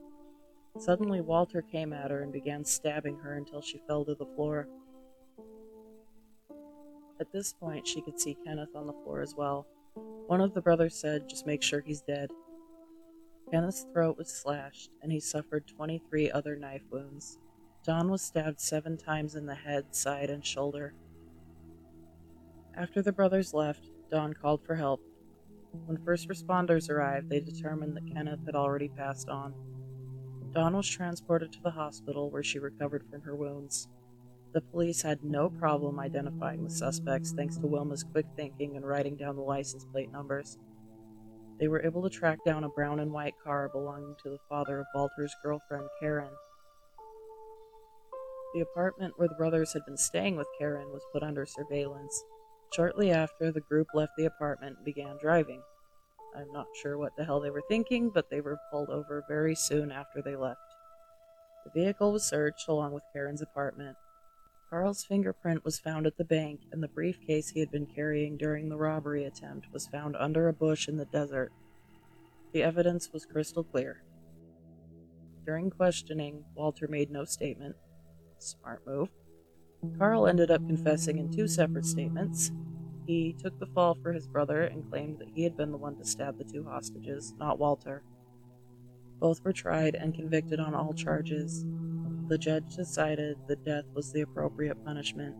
Suddenly, 0.78 1.20
Walter 1.20 1.62
came 1.62 1.92
at 1.92 2.10
her 2.10 2.22
and 2.22 2.32
began 2.32 2.64
stabbing 2.64 3.18
her 3.18 3.34
until 3.34 3.60
she 3.60 3.80
fell 3.86 4.04
to 4.04 4.14
the 4.14 4.26
floor. 4.36 4.68
At 7.20 7.32
this 7.32 7.52
point, 7.52 7.86
she 7.86 8.00
could 8.00 8.20
see 8.20 8.36
Kenneth 8.44 8.74
on 8.74 8.86
the 8.86 8.92
floor 8.92 9.22
as 9.22 9.34
well. 9.34 9.66
One 10.26 10.40
of 10.40 10.54
the 10.54 10.60
brothers 10.60 10.94
said, 10.94 11.28
Just 11.28 11.46
make 11.46 11.62
sure 11.62 11.80
he's 11.80 12.02
dead. 12.02 12.30
Kenneth's 13.50 13.86
throat 13.92 14.18
was 14.18 14.28
slashed, 14.28 14.90
and 15.02 15.10
he 15.10 15.20
suffered 15.20 15.66
23 15.66 16.30
other 16.30 16.54
knife 16.56 16.84
wounds. 16.90 17.38
Dawn 17.84 18.10
was 18.10 18.22
stabbed 18.22 18.60
seven 18.60 18.96
times 18.96 19.34
in 19.34 19.46
the 19.46 19.54
head, 19.54 19.94
side, 19.94 20.30
and 20.30 20.44
shoulder. 20.44 20.94
After 22.76 23.02
the 23.02 23.12
brothers 23.12 23.54
left, 23.54 23.88
Dawn 24.10 24.34
called 24.34 24.64
for 24.64 24.74
help. 24.74 25.00
When 25.86 25.96
first 26.04 26.28
responders 26.28 26.90
arrived, 26.90 27.30
they 27.30 27.40
determined 27.40 27.96
that 27.96 28.12
Kenneth 28.12 28.44
had 28.46 28.54
already 28.54 28.88
passed 28.88 29.28
on. 29.28 29.54
Dawn 30.52 30.76
was 30.76 30.88
transported 30.88 31.52
to 31.52 31.62
the 31.62 31.70
hospital 31.70 32.30
where 32.30 32.42
she 32.42 32.58
recovered 32.58 33.04
from 33.10 33.22
her 33.22 33.34
wounds. 33.34 33.88
The 34.52 34.62
police 34.62 35.02
had 35.02 35.22
no 35.22 35.50
problem 35.50 36.00
identifying 36.00 36.64
the 36.64 36.70
suspects 36.70 37.32
thanks 37.32 37.56
to 37.58 37.66
Wilma's 37.66 38.02
quick 38.02 38.26
thinking 38.34 38.76
and 38.76 38.86
writing 38.86 39.16
down 39.16 39.36
the 39.36 39.42
license 39.42 39.84
plate 39.84 40.10
numbers. 40.10 40.58
They 41.58 41.68
were 41.68 41.84
able 41.84 42.02
to 42.02 42.10
track 42.10 42.38
down 42.46 42.64
a 42.64 42.68
brown 42.68 43.00
and 43.00 43.12
white 43.12 43.34
car 43.44 43.68
belonging 43.68 44.14
to 44.22 44.30
the 44.30 44.38
father 44.48 44.80
of 44.80 44.86
Walter's 44.94 45.34
girlfriend, 45.42 45.88
Karen. 46.00 46.32
The 48.54 48.60
apartment 48.60 49.18
where 49.18 49.28
the 49.28 49.34
brothers 49.34 49.74
had 49.74 49.84
been 49.84 49.98
staying 49.98 50.36
with 50.36 50.48
Karen 50.58 50.92
was 50.92 51.04
put 51.12 51.22
under 51.22 51.44
surveillance. 51.44 52.24
Shortly 52.72 53.10
after, 53.10 53.52
the 53.52 53.60
group 53.60 53.88
left 53.92 54.12
the 54.16 54.24
apartment 54.24 54.76
and 54.76 54.84
began 54.84 55.18
driving. 55.20 55.62
I'm 56.34 56.50
not 56.52 56.68
sure 56.80 56.96
what 56.96 57.16
the 57.16 57.24
hell 57.24 57.40
they 57.40 57.50
were 57.50 57.62
thinking, 57.68 58.10
but 58.10 58.30
they 58.30 58.40
were 58.40 58.58
pulled 58.70 58.88
over 58.88 59.24
very 59.28 59.54
soon 59.54 59.92
after 59.92 60.22
they 60.22 60.36
left. 60.36 60.60
The 61.64 61.70
vehicle 61.82 62.12
was 62.12 62.24
searched 62.24 62.68
along 62.68 62.92
with 62.92 63.02
Karen's 63.12 63.42
apartment. 63.42 63.96
Karl's 64.70 65.02
fingerprint 65.02 65.64
was 65.64 65.78
found 65.78 66.06
at 66.06 66.18
the 66.18 66.24
bank, 66.24 66.60
and 66.72 66.82
the 66.82 66.88
briefcase 66.88 67.48
he 67.48 67.60
had 67.60 67.70
been 67.70 67.86
carrying 67.86 68.36
during 68.36 68.68
the 68.68 68.76
robbery 68.76 69.24
attempt 69.24 69.72
was 69.72 69.86
found 69.86 70.14
under 70.16 70.46
a 70.46 70.52
bush 70.52 70.88
in 70.88 70.98
the 70.98 71.06
desert. 71.06 71.52
The 72.52 72.62
evidence 72.62 73.10
was 73.10 73.24
crystal 73.24 73.64
clear. 73.64 74.02
During 75.46 75.70
questioning, 75.70 76.44
Walter 76.54 76.86
made 76.86 77.10
no 77.10 77.24
statement. 77.24 77.76
Smart 78.38 78.86
move. 78.86 79.08
Karl 79.98 80.26
ended 80.26 80.50
up 80.50 80.66
confessing 80.66 81.18
in 81.18 81.30
two 81.30 81.48
separate 81.48 81.86
statements. 81.86 82.50
He 83.06 83.32
took 83.32 83.58
the 83.58 83.66
fall 83.66 83.94
for 83.94 84.12
his 84.12 84.26
brother 84.26 84.64
and 84.64 84.88
claimed 84.90 85.18
that 85.18 85.30
he 85.34 85.44
had 85.44 85.56
been 85.56 85.72
the 85.72 85.78
one 85.78 85.96
to 85.96 86.04
stab 86.04 86.36
the 86.36 86.44
two 86.44 86.64
hostages, 86.64 87.32
not 87.38 87.58
Walter. 87.58 88.02
Both 89.18 89.42
were 89.42 89.52
tried 89.52 89.94
and 89.94 90.14
convicted 90.14 90.60
on 90.60 90.74
all 90.74 90.92
charges. 90.92 91.64
The 92.28 92.36
judge 92.36 92.76
decided 92.76 93.38
that 93.46 93.64
death 93.64 93.86
was 93.94 94.12
the 94.12 94.20
appropriate 94.20 94.84
punishment. 94.84 95.34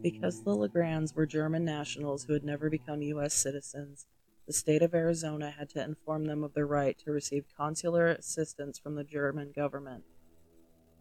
Because 0.00 0.44
the 0.44 0.54
LaGrands 0.54 1.14
were 1.16 1.26
German 1.26 1.64
nationals 1.64 2.22
who 2.22 2.32
had 2.32 2.44
never 2.44 2.70
become 2.70 3.02
U.S. 3.02 3.34
citizens, 3.34 4.06
the 4.46 4.52
state 4.52 4.82
of 4.82 4.94
Arizona 4.94 5.50
had 5.50 5.68
to 5.70 5.82
inform 5.82 6.26
them 6.26 6.44
of 6.44 6.54
their 6.54 6.66
right 6.66 6.96
to 6.98 7.10
receive 7.10 7.46
consular 7.56 8.06
assistance 8.06 8.78
from 8.78 8.94
the 8.94 9.02
German 9.02 9.50
government. 9.50 10.04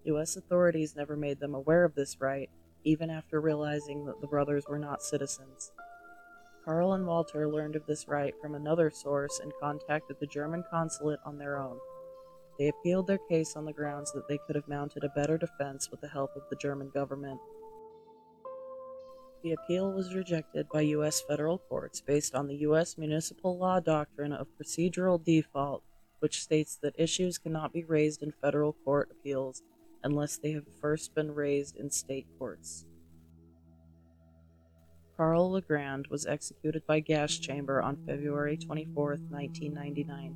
U.S. 0.05 0.35
authorities 0.35 0.95
never 0.95 1.15
made 1.15 1.39
them 1.39 1.53
aware 1.53 1.83
of 1.83 1.93
this 1.93 2.19
right, 2.19 2.49
even 2.83 3.11
after 3.11 3.39
realizing 3.39 4.05
that 4.05 4.21
the 4.21 4.27
brothers 4.27 4.65
were 4.67 4.79
not 4.79 5.03
citizens. 5.03 5.71
Karl 6.65 6.93
and 6.93 7.05
Walter 7.05 7.47
learned 7.47 7.75
of 7.75 7.85
this 7.85 8.07
right 8.07 8.33
from 8.41 8.55
another 8.55 8.89
source 8.89 9.39
and 9.39 9.51
contacted 9.61 10.15
the 10.19 10.25
German 10.25 10.63
consulate 10.71 11.19
on 11.25 11.37
their 11.37 11.59
own. 11.59 11.77
They 12.57 12.67
appealed 12.67 13.07
their 13.07 13.17
case 13.17 13.55
on 13.55 13.65
the 13.65 13.73
grounds 13.73 14.11
that 14.13 14.27
they 14.27 14.37
could 14.45 14.55
have 14.55 14.67
mounted 14.67 15.03
a 15.03 15.09
better 15.09 15.37
defense 15.37 15.89
with 15.89 16.01
the 16.01 16.07
help 16.07 16.35
of 16.35 16.43
the 16.49 16.55
German 16.55 16.89
government. 16.89 17.39
The 19.43 19.53
appeal 19.53 19.91
was 19.91 20.15
rejected 20.15 20.67
by 20.71 20.81
U.S. 20.81 21.21
federal 21.21 21.57
courts 21.57 21.99
based 21.99 22.33
on 22.33 22.47
the 22.47 22.55
U.S. 22.57 22.97
municipal 22.97 23.57
law 23.57 23.79
doctrine 23.79 24.31
of 24.31 24.47
procedural 24.57 25.21
default, 25.23 25.83
which 26.19 26.41
states 26.41 26.77
that 26.81 26.95
issues 26.97 27.37
cannot 27.37 27.73
be 27.73 27.83
raised 27.83 28.23
in 28.23 28.31
federal 28.41 28.73
court 28.85 29.09
appeals 29.11 29.61
unless 30.03 30.37
they 30.37 30.51
have 30.51 30.67
first 30.79 31.13
been 31.13 31.33
raised 31.33 31.75
in 31.75 31.89
state 31.89 32.27
courts. 32.37 32.85
Karl 35.17 35.51
LaGrand 35.51 36.07
was 36.07 36.25
executed 36.25 36.85
by 36.87 36.99
gas 36.99 37.37
chamber 37.37 37.81
on 37.81 37.97
February 38.05 38.57
24, 38.57 39.17
1999. 39.29 40.35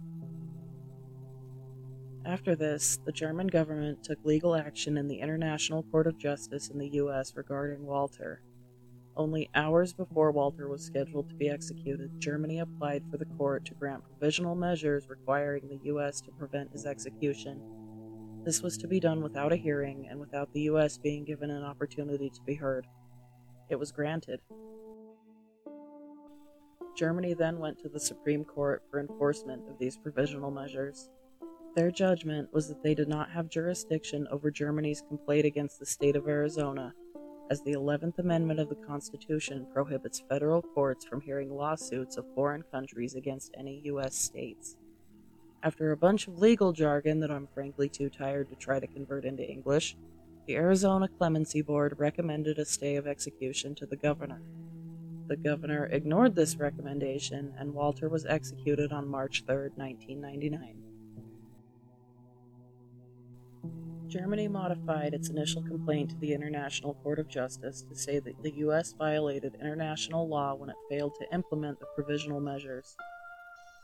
After 2.28 2.56
this, 2.56 3.00
the 3.06 3.12
German 3.12 3.48
government 3.48 4.04
took 4.04 4.20
legal 4.24 4.56
action 4.56 4.98
in 4.98 5.08
the 5.08 5.20
International 5.20 5.82
Court 5.82 6.06
of 6.06 6.20
Justice 6.20 6.70
in 6.70 6.78
the 6.78 6.90
U.S. 6.90 7.34
regarding 7.36 7.86
Walter. 7.86 8.44
Only 9.16 9.50
hours 9.56 9.94
before 9.94 10.32
Walter 10.32 10.68
was 10.68 10.84
scheduled 10.84 11.30
to 11.30 11.36
be 11.36 11.50
executed, 11.50 12.20
Germany 12.20 12.60
applied 12.60 13.04
for 13.10 13.18
the 13.18 13.26
court 13.26 13.66
to 13.66 13.74
grant 13.74 14.04
provisional 14.04 14.54
measures 14.54 15.10
requiring 15.10 15.68
the 15.68 15.80
U.S. 15.86 16.22
to 16.22 16.32
prevent 16.32 16.72
his 16.72 16.86
execution 16.86 17.60
this 18.48 18.62
was 18.62 18.78
to 18.78 18.88
be 18.88 19.02
done 19.02 19.22
without 19.22 19.52
a 19.52 19.58
hearing 19.58 20.08
and 20.10 20.22
without 20.22 20.54
the 20.54 20.62
U.S. 20.62 20.98
being 20.98 21.26
given 21.26 21.52
an 21.52 21.66
opportunity 21.66 22.30
to 22.30 22.42
be 22.44 22.56
heard. 22.56 22.88
It 23.70 23.76
was 23.76 23.92
granted. 23.92 24.40
Germany 26.96 27.34
then 27.34 27.60
went 27.60 27.78
to 27.80 27.90
the 27.90 28.00
Supreme 28.00 28.46
Court 28.46 28.84
for 28.90 29.02
enforcement 29.02 29.64
of 29.70 29.78
these 29.80 29.98
provisional 29.98 30.50
measures. 30.50 31.10
Their 31.78 31.92
judgment 31.92 32.52
was 32.52 32.68
that 32.70 32.82
they 32.82 32.96
did 32.96 33.08
not 33.08 33.30
have 33.30 33.50
jurisdiction 33.52 34.28
over 34.32 34.50
Germany's 34.50 35.04
complaint 35.08 35.46
against 35.46 35.78
the 35.78 35.86
state 35.86 36.16
of 36.16 36.28
Arizona, 36.28 36.92
as 37.52 37.62
the 37.62 37.74
11th 37.74 38.18
Amendment 38.18 38.60
of 38.60 38.70
the 38.70 38.76
Constitution 38.88 39.68
prohibits 39.72 40.24
federal 40.28 40.64
courts 40.64 41.06
from 41.06 41.22
hearing 41.22 41.56
lawsuits 41.56 42.18
of 42.18 42.26
foreign 42.34 42.64
countries 42.72 43.14
against 43.14 43.54
any 43.56 43.80
U.S. 43.86 44.16
states. 44.16 44.76
After 45.62 45.92
a 45.92 45.98
bunch 45.98 46.28
of 46.28 46.40
legal 46.40 46.74
jargon 46.74 47.20
that 47.20 47.30
I'm 47.30 47.48
frankly 47.54 47.90
too 47.90 48.10
tired 48.10 48.50
to 48.50 48.56
try 48.56 48.80
to 48.80 48.88
convert 48.88 49.24
into 49.24 49.48
English, 49.48 49.96
the 50.48 50.56
Arizona 50.56 51.08
Clemency 51.08 51.62
Board 51.62 51.94
recommended 52.00 52.58
a 52.58 52.66
stay 52.66 52.96
of 52.96 53.06
execution 53.06 53.76
to 53.76 53.86
the 53.86 53.98
governor. 53.98 54.42
The 55.28 55.38
governor 55.38 55.86
ignored 55.92 56.34
this 56.34 56.56
recommendation, 56.56 57.54
and 57.56 57.72
Walter 57.72 58.10
was 58.10 58.26
executed 58.26 58.92
on 58.92 59.08
March 59.08 59.44
3, 59.46 59.70
1999. 59.76 60.87
Germany 64.10 64.48
modified 64.48 65.14
its 65.14 65.30
initial 65.30 65.62
complaint 65.64 66.12
to 66.12 66.16
the 66.18 66.34
International 66.34 66.94
Court 66.94 67.20
of 67.20 67.28
Justice 67.28 67.82
to 67.82 67.96
say 67.96 68.20
that 68.20 68.42
the 68.42 68.56
U.S. 68.60 68.94
violated 68.98 69.56
international 69.60 70.30
law 70.30 70.56
when 70.56 70.70
it 70.70 70.78
failed 70.90 71.14
to 71.20 71.34
implement 71.34 71.80
the 71.80 71.88
provisional 71.94 72.40
measures. 72.40 72.96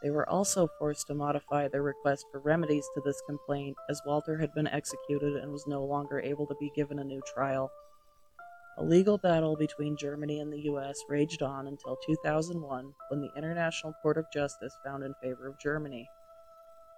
They 0.01 0.12
were 0.12 0.27
also 0.29 0.69
forced 0.79 1.07
to 1.07 1.13
modify 1.13 1.67
their 1.67 1.83
request 1.83 2.25
for 2.31 2.39
remedies 2.39 2.88
to 2.93 3.01
this 3.03 3.21
complaint, 3.27 3.75
as 3.89 4.01
Walter 4.05 4.38
had 4.38 4.53
been 4.53 4.67
executed 4.67 5.36
and 5.36 5.51
was 5.51 5.67
no 5.67 5.83
longer 5.83 6.21
able 6.21 6.47
to 6.47 6.55
be 6.55 6.71
given 6.73 6.99
a 6.99 7.03
new 7.03 7.21
trial. 7.33 7.69
A 8.77 8.83
legal 8.83 9.17
battle 9.17 9.57
between 9.57 9.97
Germany 9.97 10.39
and 10.39 10.51
the 10.51 10.62
US 10.71 11.03
raged 11.09 11.41
on 11.41 11.67
until 11.67 11.97
2001 11.97 12.93
when 13.09 13.19
the 13.19 13.31
International 13.36 13.93
Court 14.01 14.17
of 14.17 14.31
Justice 14.33 14.75
found 14.86 15.03
in 15.03 15.13
favor 15.21 15.47
of 15.47 15.59
Germany. 15.59 16.07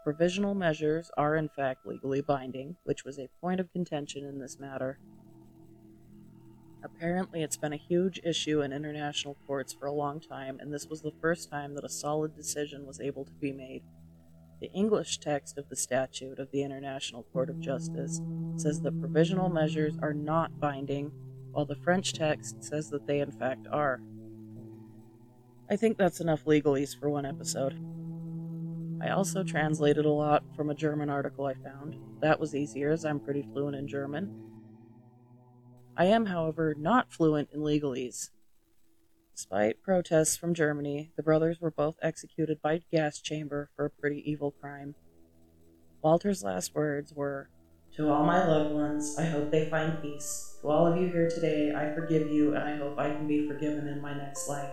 Provisional 0.06 0.54
measures 0.54 1.10
are 1.18 1.36
in 1.36 1.50
fact 1.50 1.88
legally 1.88 2.22
binding, 2.22 2.76
which 2.84 3.04
was 3.04 3.18
a 3.18 3.28
point 3.42 3.60
of 3.60 3.72
contention 3.72 4.24
in 4.24 4.38
this 4.38 4.60
matter. 4.60 5.00
Apparently, 6.84 7.42
it's 7.42 7.58
been 7.58 7.74
a 7.74 7.88
huge 7.90 8.22
issue 8.24 8.62
in 8.62 8.72
international 8.72 9.36
courts 9.48 9.74
for 9.74 9.88
a 9.88 9.92
long 9.92 10.20
time, 10.20 10.60
and 10.60 10.72
this 10.72 10.86
was 10.86 11.02
the 11.02 11.16
first 11.20 11.50
time 11.50 11.74
that 11.74 11.84
a 11.84 11.90
solid 11.90 12.36
decision 12.36 12.86
was 12.86 13.02
able 13.02 13.26
to 13.26 13.32
be 13.42 13.52
made. 13.52 13.82
The 14.62 14.72
English 14.74 15.18
text 15.18 15.58
of 15.58 15.70
the 15.70 15.76
statute 15.76 16.38
of 16.38 16.52
the 16.52 16.62
International 16.62 17.24
Court 17.34 17.50
of 17.50 17.60
Justice 17.60 18.22
says 18.58 18.82
that 18.82 19.00
provisional 19.00 19.50
measures 19.50 19.96
are 20.04 20.14
not 20.14 20.60
binding, 20.60 21.12
while 21.52 21.66
the 21.66 21.78
French 21.78 22.14
text 22.14 22.64
says 22.64 22.92
that 22.92 23.08
they 23.08 23.22
in 23.22 23.32
fact 23.32 23.66
are. 23.72 24.04
I 25.68 25.76
think 25.76 25.98
that's 25.98 26.22
enough 26.22 26.46
legalese 26.46 26.96
for 26.96 27.10
one 27.10 27.26
episode. 27.26 27.76
I 29.02 29.10
also 29.10 29.44
translated 29.44 30.06
a 30.06 30.10
lot 30.10 30.44
from 30.56 30.70
a 30.70 30.76
German 30.76 31.10
article 31.10 31.46
I 31.46 31.54
found. 31.54 31.98
That 32.22 32.40
was 32.40 32.56
easier 32.56 32.92
as 32.92 33.06
I'm 33.06 33.20
pretty 33.20 33.44
fluent 33.54 33.76
in 33.76 33.88
German, 33.88 34.46
I 35.98 36.06
am, 36.06 36.26
however, 36.26 36.76
not 36.78 37.14
fluent 37.14 37.50
in 37.54 37.62
legalese. 37.62 38.30
Despite 39.34 39.82
protests 39.82 40.36
from 40.36 40.54
Germany, 40.54 41.12
the 41.16 41.24
brothers 41.24 41.62
were 41.62 41.72
both 41.72 41.96
executed 42.02 42.62
by 42.62 42.82
gas 42.92 43.22
chamber 43.22 43.70
for 43.76 43.86
a 43.86 43.90
pretty 43.90 44.22
evil 44.30 44.52
crime. 44.52 44.96
Walter's 46.02 46.44
last 46.44 46.76
words 46.76 47.14
were, 47.14 47.50
To 47.96 48.12
all 48.12 48.26
my 48.26 48.46
loved 48.46 48.76
ones, 48.76 49.18
I 49.18 49.26
hope 49.26 49.52
they 49.52 49.70
find 49.70 50.02
peace. 50.02 50.58
To 50.62 50.68
all 50.68 50.88
of 50.88 51.00
you 51.00 51.08
here 51.08 51.30
today, 51.30 51.74
I 51.74 51.94
forgive 51.96 52.30
you 52.30 52.56
and 52.56 52.64
I 52.64 52.76
hope 52.76 53.00
I 53.00 53.14
can 53.14 53.26
be 53.26 53.48
forgiven 53.48 53.88
in 53.88 54.02
my 54.02 54.14
next 54.14 54.50
life. 54.50 54.72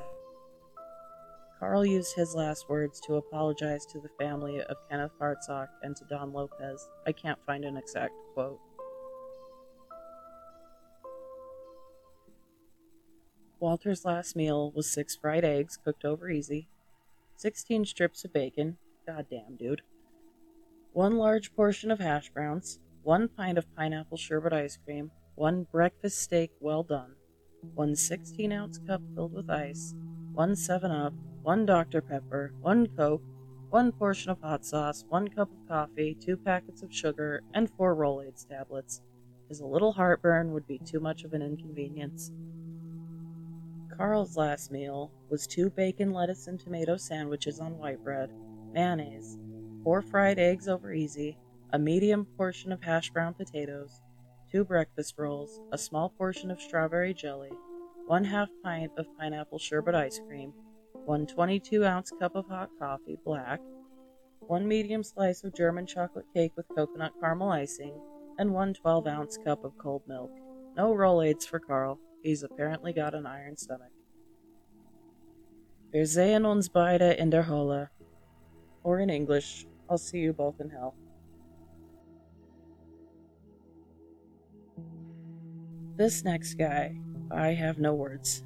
Karl 1.63 1.87
used 1.87 2.17
his 2.17 2.35
last 2.35 2.69
words 2.69 2.99
to 3.03 3.15
apologize 3.15 3.87
to 3.87 4.01
the 4.01 4.09
family 4.19 4.61
of 4.61 4.77
Kenneth 4.91 5.13
Hartsock 5.21 5.69
and 5.85 5.95
to 5.95 6.05
Dawn 6.07 6.33
Lopez. 6.33 6.89
I 7.07 7.13
can't 7.13 7.39
find 7.47 7.65
an 7.65 7.77
exact 7.77 8.15
quote. 8.35 8.59
Walter's 13.61 14.05
last 14.05 14.35
meal 14.35 14.73
was 14.73 14.91
six 14.91 15.15
fried 15.15 15.45
eggs 15.45 15.79
cooked 15.85 16.05
over 16.05 16.29
easy, 16.29 16.67
16 17.37 17.85
strips 17.85 18.25
of 18.25 18.33
bacon, 18.33 18.77
goddamn 19.07 19.55
dude, 19.57 19.83
one 20.93 21.17
large 21.17 21.55
portion 21.55 21.93
of 21.93 22.01
hash 22.01 22.29
browns, 22.31 22.81
one 23.05 23.29
pint 23.29 23.57
of 23.57 23.73
pineapple 23.77 24.19
sherbet 24.19 24.53
ice 24.53 24.81
cream, 24.85 25.13
one 25.37 25.69
breakfast 25.71 26.21
steak 26.21 26.51
well 26.59 26.83
done, 26.83 27.13
one 27.77 27.95
16 27.95 28.51
ounce 28.51 28.81
cup 28.85 29.01
filled 29.15 29.33
with 29.33 29.49
ice, 29.49 29.95
one 30.33 30.57
7 30.57 30.91
Up, 30.91 31.15
one 31.43 31.67
Dr. 31.67 32.01
Pepper, 32.01 32.53
one 32.61 32.87
Coke, 32.97 33.23
one 33.71 33.91
portion 33.91 34.31
of 34.31 34.41
hot 34.41 34.65
sauce, 34.65 35.05
one 35.09 35.29
cup 35.29 35.51
of 35.51 35.69
coffee, 35.69 36.15
two 36.21 36.37
packets 36.37 36.83
of 36.83 36.95
sugar, 36.95 37.43
and 37.55 37.71
four 37.71 37.97
Rolaids 37.97 38.47
tablets, 38.47 39.01
as 39.51 39.61
a 39.61 39.67
little 39.67 39.93
heartburn 39.93 40.53
would 40.53 40.67
be 40.67 40.79
too 40.79 41.01
much 41.01 41.25
of 41.25 41.33
an 41.33 41.43
inconvenience. 41.43 42.31
Karl's 43.97 44.37
last 44.37 44.71
meal 44.71 45.11
was 45.31 45.47
two 45.47 45.69
bacon, 45.71 46.13
lettuce, 46.13 46.47
and 46.47 46.61
tomato 46.61 46.97
sandwiches 46.97 47.61
on 47.61 47.79
white 47.79 48.03
bread, 48.05 48.31
mayonnaise, 48.73 49.37
four 49.83 50.01
fried 50.01 50.39
eggs 50.39 50.69
over 50.69 50.93
easy, 50.93 51.37
a 51.73 51.79
medium 51.79 52.25
portion 52.37 52.73
of 52.73 52.83
hash 52.83 53.11
brown 53.11 53.35
potatoes, 53.35 54.01
two 54.51 54.65
breakfast 54.65 55.15
rolls, 55.19 55.61
a 55.73 55.79
small 55.79 56.11
portion 56.11 56.51
of 56.51 56.61
strawberry 56.61 57.15
jelly, 57.15 57.51
one 58.07 58.25
half 58.25 58.49
pint 58.63 58.93
of 58.97 59.07
pineapple 59.19 59.59
sherbet 59.59 59.95
ice 59.95 60.21
cream, 60.27 60.53
one 61.05 61.27
22 61.27 61.85
ounce 61.85 62.13
cup 62.19 62.35
of 62.35 62.47
hot 62.47 62.71
coffee, 62.79 63.19
black, 63.25 63.61
one 64.41 64.67
medium 64.67 65.03
slice 65.03 65.45
of 65.45 65.55
German 65.55 65.87
chocolate 65.87 66.27
cake 66.35 66.53
with 66.57 66.67
coconut 66.75 67.13
caramel 67.21 67.51
icing, 67.51 67.95
and 68.39 68.53
one 68.53 68.75
12 68.75 69.07
ounce 69.07 69.39
cup 69.45 69.65
of 69.65 69.77
cold 69.79 70.03
milk. 70.07 70.31
No 70.77 70.95
Rolaids 70.95 71.47
for 71.47 71.59
Karl. 71.59 71.99
He's 72.23 72.43
apparently 72.43 72.93
got 72.93 73.15
an 73.15 73.27
iron 73.27 73.57
stomach. 73.57 73.93
Wir 75.93 76.07
sehen 76.07 76.47
uns 76.47 76.69
beide 76.69 77.03
in 77.03 77.31
der 77.31 77.43
Hölle. 77.43 77.91
Or 78.83 79.01
in 79.01 79.11
English, 79.11 79.67
I'll 79.91 79.99
see 79.99 80.19
you 80.19 80.33
both 80.33 80.61
in 80.61 80.71
hell. 80.71 80.95
This 85.97 86.25
next 86.25 86.55
guy, 86.55 86.99
I 87.31 87.49
have 87.49 87.79
no 87.79 87.93
words. 87.95 88.43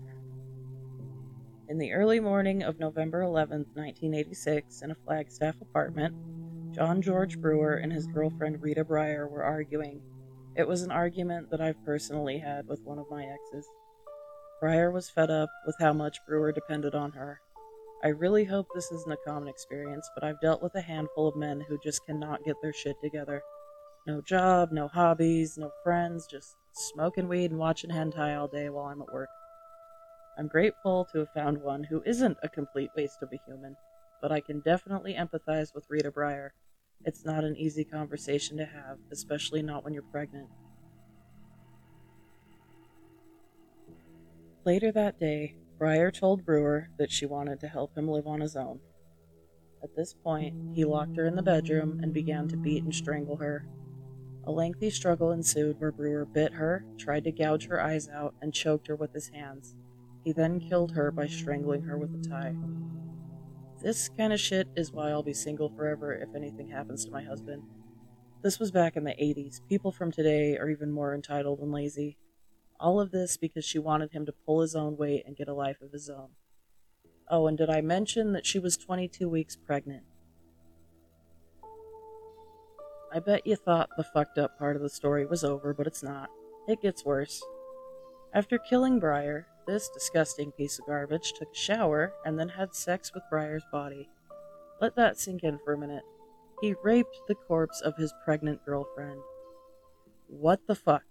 In 1.69 1.79
the 1.79 1.93
early 1.93 2.21
morning 2.21 2.63
of 2.63 2.79
November 2.79 3.23
11, 3.23 3.67
1986, 3.75 4.83
in 4.83 4.93
a 4.93 4.95
Flagstaff 4.95 5.61
apartment, 5.61 6.15
John 6.73 7.03
George 7.03 7.41
Brewer 7.41 7.75
and 7.75 7.93
his 7.93 8.07
girlfriend 8.07 8.63
Rita 8.63 8.85
Breyer 8.85 9.29
were 9.29 9.43
arguing 9.43 10.01
it 10.55 10.67
was 10.67 10.83
an 10.83 10.93
argument 10.93 11.51
that 11.51 11.61
I've 11.61 11.85
personally 11.85 12.39
had 12.39 12.69
with 12.69 12.81
one 12.83 13.01
of 13.01 13.11
my 13.11 13.25
exes. 13.25 13.67
Breyer 14.63 14.93
was 14.93 15.11
fed 15.11 15.29
up 15.29 15.51
with 15.67 15.75
how 15.81 15.93
much 15.93 16.25
Brewer 16.27 16.53
depended 16.53 16.95
on 16.95 17.11
her. 17.13 17.41
I 18.03 18.09
really 18.09 18.45
hope 18.45 18.69
this 18.73 18.93
isn't 18.93 19.13
a 19.13 19.19
common 19.27 19.49
experience, 19.49 20.09
but 20.15 20.23
I've 20.23 20.41
dealt 20.41 20.63
with 20.63 20.77
a 20.77 20.81
handful 20.81 21.27
of 21.27 21.37
men 21.37 21.65
who 21.69 21.79
just 21.83 22.07
cannot 22.07 22.45
get 22.45 22.57
their 22.63 22.73
shit 22.73 22.97
together. 23.03 23.43
No 24.07 24.23
job, 24.23 24.71
no 24.71 24.87
hobbies, 24.87 25.59
no 25.59 25.73
friends, 25.83 26.27
just 26.27 26.55
smoking 26.73 27.27
weed 27.27 27.51
and 27.51 27.59
watching 27.59 27.91
hentai 27.91 28.39
all 28.39 28.49
day 28.49 28.71
while 28.71 28.87
I'm 28.87 29.03
at 29.03 29.13
work. 29.13 29.29
I'm 30.39 30.49
grateful 30.49 31.07
to 31.13 31.19
have 31.21 31.33
found 31.33 31.63
one 31.63 31.85
who 31.85 32.03
isn't 32.05 32.37
a 32.43 32.49
complete 32.49 32.91
waste 32.95 33.23
of 33.23 33.33
a 33.33 33.41
human, 33.47 33.77
but 34.21 34.31
I 34.31 34.41
can 34.41 34.61
definitely 34.61 35.15
empathize 35.15 35.75
with 35.75 35.87
Rita 35.89 36.11
Breyer. 36.11 36.51
It's 37.05 37.25
not 37.25 37.45
an 37.45 37.57
easy 37.57 37.85
conversation 37.85 38.59
to 38.59 38.67
have, 38.67 38.99
especially 39.11 39.63
not 39.63 39.83
when 39.83 39.95
you're 39.95 40.03
pregnant. 40.03 40.49
Later 44.67 44.93
that 44.93 45.19
day, 45.19 45.57
Breyer 45.79 46.13
told 46.13 46.45
Brewer 46.45 46.89
that 46.99 47.13
she 47.13 47.25
wanted 47.25 47.61
to 47.61 47.69
help 47.69 47.97
him 47.97 48.09
live 48.09 48.27
on 48.27 48.41
his 48.41 48.57
own. 48.57 48.81
At 49.83 49.95
this 49.95 50.13
point, 50.13 50.75
he 50.75 50.85
locked 50.85 51.17
her 51.17 51.27
in 51.27 51.37
the 51.37 51.43
bedroom 51.43 52.01
and 52.03 52.13
began 52.13 52.49
to 52.49 52.57
beat 52.57 52.83
and 52.83 52.95
strangle 52.95 53.37
her. 53.37 53.67
A 54.45 54.51
lengthy 54.51 54.91
struggle 54.91 55.33
ensued 55.33 55.81
where 55.81 55.93
Brewer 55.93 56.25
bit 56.25 56.53
her, 56.55 56.85
tried 56.99 57.25
to 57.25 57.33
gouge 57.33 57.67
her 57.69 57.81
eyes 57.81 58.09
out, 58.09 58.35
and 58.43 58.53
choked 58.53 58.87
her 58.89 58.97
with 58.97 59.13
his 59.13 59.29
hands. 59.29 59.75
He 60.27 60.33
then 60.33 60.59
killed 60.59 60.91
her 60.91 61.13
by 61.13 61.29
strangling 61.29 61.83
her 61.83 61.97
with 61.97 62.13
a 62.13 62.29
tie. 62.29 62.57
This 63.81 64.09
kind 64.09 64.33
of 64.33 64.41
shit 64.41 64.67
is 64.75 64.91
why 64.91 65.11
I'll 65.11 65.23
be 65.23 65.33
single 65.33 65.69
forever 65.69 66.13
if 66.15 66.35
anything 66.35 66.69
happens 66.69 67.05
to 67.05 67.13
my 67.13 67.23
husband. 67.23 67.63
This 68.43 68.59
was 68.59 68.73
back 68.73 68.97
in 68.97 69.05
the 69.05 69.13
80s. 69.13 69.61
People 69.69 69.93
from 69.93 70.11
today 70.11 70.57
are 70.57 70.69
even 70.69 70.91
more 70.91 71.15
entitled 71.15 71.61
and 71.61 71.71
lazy. 71.71 72.19
All 72.81 72.99
of 73.01 73.13
this 73.13 73.37
because 73.37 73.65
she 73.65 73.79
wanted 73.79 74.11
him 74.11 74.27
to 74.27 74.33
pull 74.33 74.63
his 74.63 74.75
own 74.75 74.97
weight 74.97 75.23
and 75.29 75.37
get 75.37 75.47
a 75.47 75.55
life 75.55 75.81
of 75.81 75.93
his 75.93 76.11
own. 76.11 76.31
Oh, 77.31 77.47
and 77.47 77.57
did 77.57 77.71
I 77.71 77.81
mention 77.81 78.33
that 78.33 78.47
she 78.47 78.59
was 78.59 78.77
22 78.77 79.29
weeks 79.29 79.55
pregnant? 79.55 80.03
I 83.15 83.21
bet 83.21 83.47
you 83.47 83.55
thought 83.55 83.91
the 83.97 84.03
fucked 84.03 84.39
up 84.39 84.59
part 84.59 84.75
of 84.75 84.83
the 84.83 84.91
story 84.91 85.25
was 85.25 85.45
over, 85.45 85.73
but 85.73 85.87
it's 85.87 86.03
not. 86.03 86.31
It 86.67 86.83
gets 86.83 87.05
worse. 87.05 87.41
After 88.35 88.59
killing 88.59 89.01
Breyer, 89.01 89.45
this 89.67 89.89
disgusting 89.89 90.53
piece 90.53 90.79
of 90.79 90.87
garbage 90.87 91.33
took 91.33 91.49
a 91.53 91.57
shower 91.57 92.13
and 92.25 92.39
then 92.39 92.49
had 92.49 92.75
sex 92.75 93.13
with 93.13 93.25
Breyer's 93.31 93.65
body. 93.73 94.09
Let 94.81 94.97
that 94.97 95.19
sink 95.19 95.43
in 95.43 95.59
for 95.65 95.73
a 95.73 95.79
minute. 95.79 96.05
He 96.61 96.75
raped 96.83 97.17
the 97.29 97.35
corpse 97.35 97.81
of 97.81 97.97
his 97.97 98.15
pregnant 98.25 98.65
girlfriend. 98.65 99.21
What 100.29 100.67
the 100.67 100.75
fuck? 100.75 101.05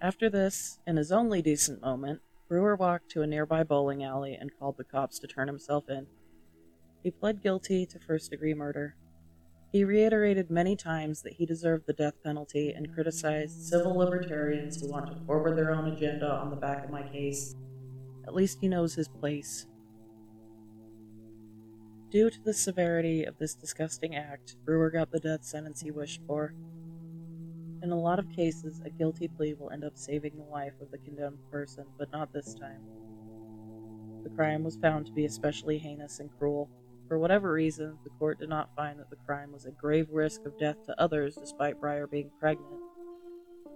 After 0.00 0.30
this, 0.30 0.78
in 0.86 0.96
his 0.96 1.10
only 1.12 1.42
decent 1.42 1.80
moment, 1.82 2.20
Brewer 2.48 2.76
walked 2.76 3.10
to 3.10 3.22
a 3.22 3.26
nearby 3.26 3.62
bowling 3.62 4.02
alley 4.02 4.34
and 4.34 4.56
called 4.58 4.76
the 4.76 4.84
cops 4.84 5.18
to 5.18 5.26
turn 5.26 5.48
himself 5.48 5.88
in. 5.88 6.06
He 7.02 7.10
pled 7.10 7.42
guilty 7.42 7.84
to 7.86 7.98
first 7.98 8.30
degree 8.30 8.54
murder. 8.54 8.96
He 9.70 9.84
reiterated 9.84 10.50
many 10.50 10.76
times 10.76 11.20
that 11.22 11.34
he 11.34 11.44
deserved 11.44 11.86
the 11.86 11.92
death 11.92 12.14
penalty 12.24 12.72
and 12.72 12.92
criticized 12.92 13.62
civil 13.62 13.94
libertarians 13.96 14.80
who 14.80 14.88
want 14.88 15.06
to 15.08 15.24
forward 15.26 15.58
their 15.58 15.72
own 15.72 15.92
agenda 15.92 16.30
on 16.30 16.48
the 16.48 16.56
back 16.56 16.84
of 16.84 16.90
my 16.90 17.02
case. 17.02 17.54
At 18.26 18.34
least 18.34 18.58
he 18.60 18.68
knows 18.68 18.94
his 18.94 19.08
place. 19.08 19.66
Due 22.10 22.30
to 22.30 22.40
the 22.42 22.54
severity 22.54 23.24
of 23.24 23.36
this 23.36 23.54
disgusting 23.54 24.16
act, 24.16 24.56
Brewer 24.64 24.90
got 24.90 25.10
the 25.10 25.20
death 25.20 25.44
sentence 25.44 25.82
he 25.82 25.90
wished 25.90 26.22
for. 26.26 26.54
In 27.82 27.92
a 27.92 28.00
lot 28.00 28.18
of 28.18 28.30
cases, 28.30 28.80
a 28.86 28.90
guilty 28.90 29.28
plea 29.28 29.52
will 29.52 29.70
end 29.70 29.84
up 29.84 29.98
saving 29.98 30.38
the 30.38 30.44
life 30.44 30.72
of 30.80 30.90
the 30.90 30.98
condemned 30.98 31.38
person, 31.50 31.84
but 31.98 32.10
not 32.10 32.32
this 32.32 32.54
time. 32.54 32.80
The 34.24 34.30
crime 34.30 34.64
was 34.64 34.76
found 34.76 35.04
to 35.06 35.12
be 35.12 35.26
especially 35.26 35.76
heinous 35.76 36.18
and 36.20 36.30
cruel. 36.38 36.70
For 37.08 37.18
whatever 37.18 37.52
reason, 37.52 37.98
the 38.04 38.10
court 38.10 38.38
did 38.38 38.50
not 38.50 38.74
find 38.76 39.00
that 39.00 39.10
the 39.10 39.16
crime 39.26 39.52
was 39.52 39.64
a 39.64 39.70
grave 39.70 40.08
risk 40.10 40.44
of 40.44 40.58
death 40.58 40.84
to 40.86 41.00
others 41.00 41.36
despite 41.36 41.80
Breyer 41.80 42.10
being 42.10 42.30
pregnant. 42.38 42.80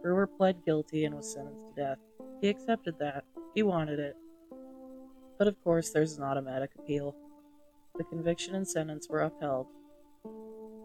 Brewer 0.03 0.27
pled 0.27 0.65
guilty 0.65 1.05
and 1.05 1.15
was 1.15 1.33
sentenced 1.33 1.67
to 1.69 1.83
death. 1.83 1.99
He 2.41 2.49
accepted 2.49 2.99
that. 2.99 3.25
He 3.55 3.63
wanted 3.63 3.99
it. 3.99 4.17
But 5.39 5.49
of 5.49 5.63
course, 5.65 5.91
there's 5.91 6.19
an 6.19 6.25
automatic 6.25 6.71
appeal. 6.79 7.17
The 7.97 8.05
conviction 8.05 8.55
and 8.55 8.69
sentence 8.69 9.09
were 9.09 9.21
upheld, 9.21 9.67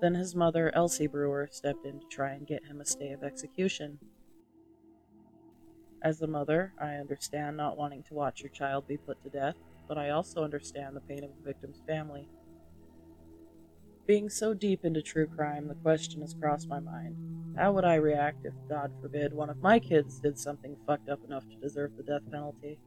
then 0.01 0.13
his 0.13 0.35
mother, 0.35 0.71
Elsie 0.75 1.07
Brewer, 1.07 1.49
stepped 1.51 1.85
in 1.85 1.99
to 1.99 2.05
try 2.07 2.33
and 2.33 2.45
get 2.45 2.65
him 2.65 2.81
a 2.81 2.85
stay 2.85 3.11
of 3.11 3.23
execution. 3.23 3.97
As 6.03 6.21
a 6.21 6.27
mother, 6.27 6.73
I 6.79 6.95
understand 6.95 7.57
not 7.57 7.77
wanting 7.77 8.03
to 8.03 8.13
watch 8.13 8.41
your 8.41 8.51
child 8.51 8.87
be 8.87 8.97
put 8.97 9.21
to 9.23 9.29
death, 9.29 9.55
but 9.87 9.97
I 9.97 10.11
also 10.11 10.43
understand 10.43 10.95
the 10.95 11.01
pain 11.01 11.23
of 11.23 11.31
the 11.35 11.43
victim's 11.43 11.81
family. 11.87 12.29
Being 14.07 14.29
so 14.29 14.53
deep 14.53 14.85
into 14.85 15.01
true 15.01 15.27
crime, 15.27 15.67
the 15.67 15.75
question 15.75 16.21
has 16.21 16.33
crossed 16.33 16.69
my 16.69 16.79
mind. 16.79 17.17
How 17.57 17.73
would 17.73 17.83
I 17.83 17.95
react 17.95 18.45
if, 18.45 18.53
God 18.69 18.93
forbid, 19.01 19.33
one 19.33 19.49
of 19.49 19.61
my 19.61 19.79
kids 19.79 20.21
did 20.21 20.39
something 20.39 20.77
fucked 20.87 21.09
up 21.09 21.25
enough 21.25 21.43
to 21.49 21.57
deserve 21.57 21.97
the 21.97 22.03
death 22.03 22.21
penalty? 22.31 22.79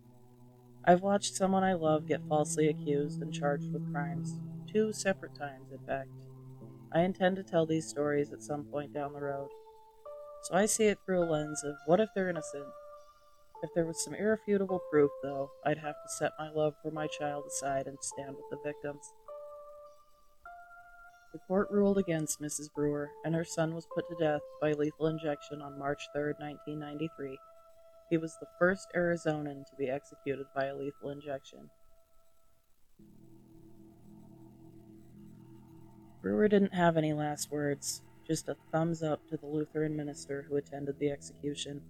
I've 0.83 1.03
watched 1.03 1.37
someone 1.37 1.63
I 1.63 1.75
love 1.75 2.09
get 2.09 2.27
falsely 2.27 2.69
accused 2.69 3.21
and 3.21 3.35
charged 3.35 3.71
with 3.71 3.93
crimes. 3.93 4.39
Two 4.67 4.95
separate 4.95 5.35
times, 5.35 5.71
in 5.71 5.87
fact. 5.87 6.09
I 6.91 7.03
intend 7.03 7.37
to 7.37 7.43
tell 7.43 7.67
these 7.67 7.87
stories 7.87 8.33
at 8.33 8.43
some 8.43 8.65
point 8.65 8.95
down 8.95 9.13
the 9.13 9.21
road. 9.21 9.51
So 10.45 10.55
I 10.55 10.65
see 10.65 10.87
it 10.87 11.01
through 11.05 11.23
a 11.23 11.29
lens 11.31 11.63
of 11.63 11.75
what 11.85 12.01
if 12.01 12.09
they're 12.15 12.31
innocent? 12.31 12.65
If 13.63 13.69
there 13.75 13.85
was 13.85 14.03
some 14.03 14.15
irrefutable 14.15 14.81
proof, 14.91 15.11
though, 15.23 15.51
I'd 15.67 15.77
have 15.77 15.97
to 16.03 16.09
set 16.19 16.33
my 16.39 16.49
love 16.51 16.77
for 16.83 16.91
my 16.91 17.09
child 17.09 17.45
aside 17.47 17.87
and 17.87 17.99
stand 18.01 18.37
with 18.37 18.47
the 18.51 18.59
victims. 18.65 19.13
The 21.33 21.39
court 21.47 21.71
ruled 21.71 21.99
against 21.99 22.41
Mrs. 22.41 22.73
Brewer, 22.75 23.11
and 23.25 23.35
her 23.37 23.45
son 23.45 23.75
was 23.75 23.87
put 23.95 24.09
to 24.09 24.17
death 24.17 24.41
by 24.61 24.73
lethal 24.73 25.07
injection 25.07 25.63
on 25.63 25.79
March 25.79 26.09
3, 26.13 26.35
1993. 26.39 27.39
He 28.11 28.17
was 28.17 28.37
the 28.41 28.49
first 28.59 28.89
Arizonan 28.97 29.65
to 29.67 29.77
be 29.79 29.89
executed 29.89 30.47
by 30.55 30.67
a 30.67 30.75
lethal 30.75 31.11
injection. 31.11 31.71
Brewer 36.21 36.49
didn't 36.49 36.75
have 36.75 36.97
any 36.97 37.13
last 37.13 37.53
words, 37.53 38.03
just 38.27 38.49
a 38.49 38.57
thumbs 38.73 39.03
up 39.03 39.27
to 39.29 39.37
the 39.37 39.47
Lutheran 39.47 39.97
minister 39.97 40.47
who 40.49 40.57
attended 40.57 40.99
the 40.99 41.11
execution. 41.11 41.81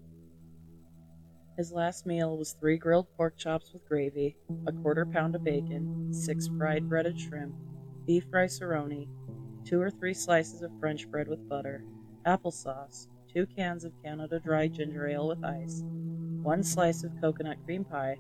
His 1.57 1.73
last 1.73 2.07
meal 2.07 2.37
was 2.37 2.53
three 2.53 2.77
grilled 2.77 3.09
pork 3.17 3.39
chops 3.39 3.73
with 3.73 3.89
gravy, 3.89 4.37
a 4.67 4.73
quarter 4.73 5.07
pound 5.07 5.35
of 5.35 5.45
bacon, 5.45 6.13
six 6.13 6.49
fried 6.59 6.89
breaded 6.89 7.19
shrimp, 7.19 7.55
beef 8.07 8.31
riceroni, 8.31 9.09
two 9.65 9.81
or 9.81 9.91
three 9.91 10.15
slices 10.15 10.63
of 10.63 10.71
French 10.81 11.09
bread 11.11 11.29
with 11.29 11.49
butter, 11.49 11.85
applesauce, 12.27 13.09
two 13.33 13.47
cans 13.47 13.85
of 13.85 13.93
Canada 14.03 14.41
Dry 14.41 14.69
ginger 14.69 15.09
ale 15.09 15.29
with 15.29 15.45
ice, 15.45 15.83
one 16.43 16.63
slice 16.63 17.05
of 17.05 17.13
coconut 17.21 17.59
cream 17.65 17.85
pie, 17.85 18.17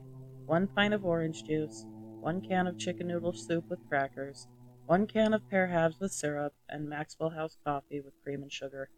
one 0.47 0.67
pint 0.67 0.95
of 0.95 1.05
orange 1.05 1.45
juice, 1.45 1.87
one 2.21 2.41
can 2.41 2.67
of 2.67 2.79
chicken 2.79 3.09
noodle 3.09 3.33
soup 3.33 3.69
with 3.69 3.89
crackers, 3.89 4.47
one 4.87 5.07
can 5.07 5.33
of 5.33 5.49
pear 5.49 5.69
halves 5.69 6.01
with 6.01 6.13
syrup, 6.13 6.53
and 6.69 6.89
Maxwell 6.89 7.31
House 7.31 7.57
coffee 7.65 8.01
with 8.01 8.15
cream 8.23 8.43
and 8.43 8.53
sugar. 8.53 8.91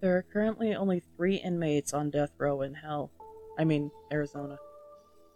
There 0.00 0.16
are 0.16 0.22
currently 0.22 0.74
only 0.74 1.00
three 1.16 1.36
inmates 1.36 1.92
on 1.92 2.10
death 2.10 2.30
row 2.38 2.62
in 2.62 2.74
hell. 2.74 3.10
I 3.58 3.64
mean, 3.64 3.90
Arizona. 4.12 4.58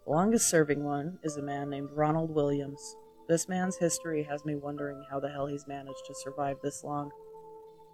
The 0.05 0.11
longest 0.11 0.49
serving 0.49 0.83
one 0.83 1.19
is 1.23 1.37
a 1.37 1.41
man 1.41 1.69
named 1.69 1.91
Ronald 1.93 2.29
Williams. 2.29 2.97
This 3.29 3.47
man's 3.47 3.77
history 3.77 4.23
has 4.23 4.43
me 4.43 4.53
wondering 4.53 5.01
how 5.09 5.21
the 5.21 5.29
hell 5.29 5.47
he's 5.47 5.65
managed 5.65 6.05
to 6.07 6.13
survive 6.13 6.57
this 6.61 6.83
long. 6.83 7.11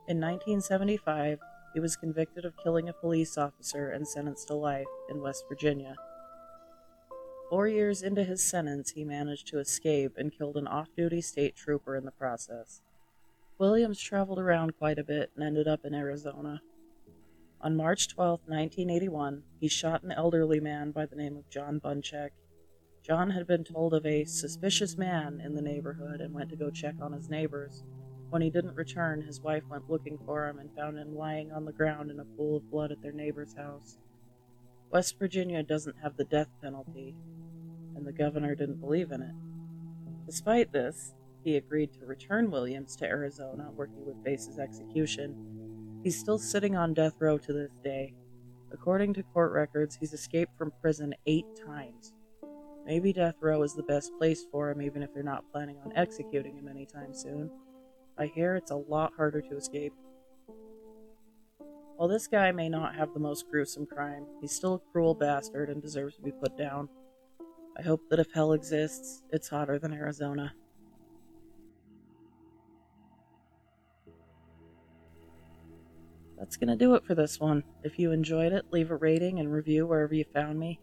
In 0.07 0.19
1975, 0.19 1.37
he 1.75 1.79
was 1.79 1.95
convicted 1.95 2.45
of 2.45 2.57
killing 2.63 2.89
a 2.89 2.93
police 2.93 3.37
officer 3.37 3.91
and 3.91 4.07
sentenced 4.07 4.47
to 4.47 4.55
life 4.55 4.87
in 5.07 5.21
West 5.21 5.43
Virginia. 5.47 5.93
Four 7.47 7.67
years 7.67 8.01
into 8.01 8.23
his 8.23 8.43
sentence, 8.43 8.91
he 8.91 9.03
managed 9.03 9.45
to 9.47 9.59
escape 9.59 10.13
and 10.17 10.35
killed 10.35 10.57
an 10.57 10.67
off 10.67 10.87
duty 10.97 11.21
state 11.21 11.55
trooper 11.55 11.95
in 11.95 12.05
the 12.05 12.11
process. 12.11 12.81
Williams 13.59 14.01
traveled 14.01 14.39
around 14.39 14.77
quite 14.79 14.97
a 14.97 15.03
bit 15.03 15.29
and 15.35 15.43
ended 15.43 15.67
up 15.67 15.85
in 15.85 15.93
Arizona. 15.93 16.61
On 17.61 17.75
March 17.75 18.07
12, 18.07 18.39
1981, 18.45 19.43
he 19.59 19.67
shot 19.67 20.01
an 20.01 20.13
elderly 20.13 20.61
man 20.61 20.91
by 20.91 21.05
the 21.05 21.17
name 21.17 21.35
of 21.35 21.49
John 21.49 21.81
Bunchek. 21.81 22.29
John 23.03 23.31
had 23.31 23.47
been 23.47 23.65
told 23.65 23.93
of 23.93 24.05
a 24.05 24.23
suspicious 24.23 24.97
man 24.97 25.41
in 25.43 25.55
the 25.55 25.61
neighborhood 25.61 26.21
and 26.21 26.33
went 26.33 26.49
to 26.51 26.55
go 26.55 26.69
check 26.69 26.95
on 27.01 27.11
his 27.11 27.29
neighbors. 27.29 27.83
When 28.29 28.41
he 28.41 28.49
didn't 28.49 28.75
return, 28.75 29.23
his 29.23 29.41
wife 29.41 29.63
went 29.69 29.89
looking 29.89 30.17
for 30.25 30.47
him 30.47 30.57
and 30.57 30.73
found 30.73 30.97
him 30.97 31.17
lying 31.17 31.51
on 31.51 31.65
the 31.65 31.73
ground 31.73 32.09
in 32.09 32.21
a 32.21 32.25
pool 32.25 32.55
of 32.55 32.71
blood 32.71 32.93
at 32.93 33.01
their 33.01 33.11
neighbor's 33.11 33.55
house. 33.55 33.97
West 34.89 35.19
Virginia 35.19 35.61
doesn't 35.61 35.99
have 36.01 36.15
the 36.15 36.23
death 36.23 36.49
penalty, 36.61 37.13
and 37.93 38.07
the 38.07 38.13
governor 38.13 38.55
didn't 38.55 38.79
believe 38.79 39.11
in 39.11 39.21
it. 39.21 39.35
Despite 40.25 40.71
this, 40.71 41.13
he 41.43 41.57
agreed 41.57 41.91
to 41.93 42.05
return 42.05 42.51
Williams 42.51 42.95
to 42.97 43.05
Arizona, 43.05 43.69
where 43.75 43.87
he 43.87 44.01
would 44.01 44.23
face 44.23 44.45
his 44.45 44.59
execution. 44.59 45.58
He's 46.03 46.17
still 46.17 46.37
sitting 46.37 46.75
on 46.75 46.93
death 46.93 47.15
row 47.19 47.37
to 47.37 47.53
this 47.53 47.71
day. 47.83 48.13
According 48.71 49.13
to 49.15 49.23
court 49.23 49.51
records, 49.51 49.95
he's 49.95 50.13
escaped 50.13 50.57
from 50.57 50.71
prison 50.81 51.13
eight 51.25 51.45
times. 51.65 52.13
Maybe 52.85 53.11
death 53.11 53.35
row 53.41 53.63
is 53.63 53.73
the 53.73 53.83
best 53.83 54.11
place 54.17 54.45
for 54.51 54.69
him, 54.69 54.81
even 54.81 55.03
if 55.03 55.13
they're 55.13 55.23
not 55.23 55.51
planning 55.51 55.77
on 55.83 55.91
executing 55.95 56.55
him 56.55 56.67
anytime 56.67 57.13
soon. 57.13 57.51
I 58.17 58.27
hear 58.27 58.55
it's 58.55 58.71
a 58.71 58.75
lot 58.75 59.13
harder 59.15 59.41
to 59.41 59.57
escape. 59.57 59.93
While 61.97 62.07
this 62.07 62.27
guy 62.27 62.53
may 62.53 62.69
not 62.69 62.95
have 62.95 63.13
the 63.13 63.19
most 63.19 63.49
gruesome 63.51 63.85
crime, 63.85 64.25
he's 64.39 64.53
still 64.53 64.75
a 64.75 64.91
cruel 64.91 65.13
bastard 65.13 65.69
and 65.69 65.81
deserves 65.81 66.15
to 66.15 66.21
be 66.21 66.31
put 66.31 66.57
down. 66.57 66.87
I 67.77 67.81
hope 67.81 68.01
that 68.09 68.19
if 68.19 68.31
hell 68.33 68.53
exists, 68.53 69.21
it's 69.31 69.49
hotter 69.49 69.77
than 69.77 69.93
Arizona. 69.93 70.53
That's 76.49 76.57
gonna 76.57 76.75
do 76.75 76.95
it 76.95 77.05
for 77.05 77.13
this 77.13 77.39
one. 77.39 77.63
If 77.83 77.99
you 77.99 78.11
enjoyed 78.11 78.53
it, 78.53 78.65
leave 78.71 78.89
a 78.89 78.95
rating 78.95 79.39
and 79.39 79.53
review 79.53 79.85
wherever 79.85 80.15
you 80.15 80.25
found 80.33 80.59
me. 80.59 80.79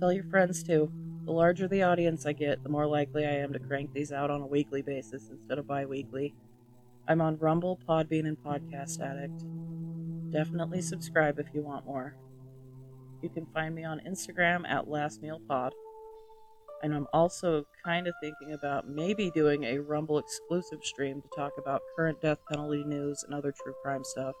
Tell 0.00 0.12
your 0.12 0.24
friends 0.24 0.64
too. 0.64 0.90
The 1.26 1.30
larger 1.30 1.68
the 1.68 1.84
audience 1.84 2.26
I 2.26 2.32
get, 2.32 2.64
the 2.64 2.68
more 2.68 2.84
likely 2.84 3.24
I 3.24 3.36
am 3.36 3.52
to 3.52 3.60
crank 3.60 3.92
these 3.92 4.10
out 4.10 4.32
on 4.32 4.40
a 4.40 4.46
weekly 4.48 4.82
basis 4.82 5.28
instead 5.30 5.58
of 5.58 5.68
bi 5.68 5.86
weekly. 5.86 6.34
I'm 7.06 7.20
on 7.20 7.38
Rumble, 7.38 7.78
Podbean, 7.88 8.26
and 8.26 8.36
Podcast 8.36 9.00
Addict. 9.00 9.44
Definitely 10.32 10.82
subscribe 10.82 11.38
if 11.38 11.46
you 11.54 11.62
want 11.62 11.86
more. 11.86 12.16
You 13.22 13.28
can 13.28 13.46
find 13.54 13.76
me 13.76 13.84
on 13.84 14.00
Instagram 14.00 14.68
at 14.68 14.90
Last 14.90 15.22
Meal 15.22 15.40
Pod. 15.46 15.72
And 16.82 16.92
I'm 16.92 17.06
also 17.12 17.64
kind 17.84 18.08
of 18.08 18.14
thinking 18.20 18.54
about 18.54 18.88
maybe 18.88 19.30
doing 19.30 19.62
a 19.62 19.78
Rumble 19.78 20.18
exclusive 20.18 20.82
stream 20.82 21.22
to 21.22 21.28
talk 21.36 21.52
about 21.58 21.80
current 21.94 22.20
death 22.20 22.38
penalty 22.50 22.82
news 22.82 23.22
and 23.22 23.32
other 23.32 23.52
true 23.52 23.74
crime 23.84 24.02
stuff. 24.02 24.34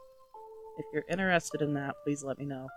If 0.78 0.86
you're 0.92 1.04
interested 1.10 1.60
in 1.60 1.74
that, 1.74 1.96
please 2.04 2.22
let 2.22 2.38
me 2.38 2.46
know. 2.46 2.68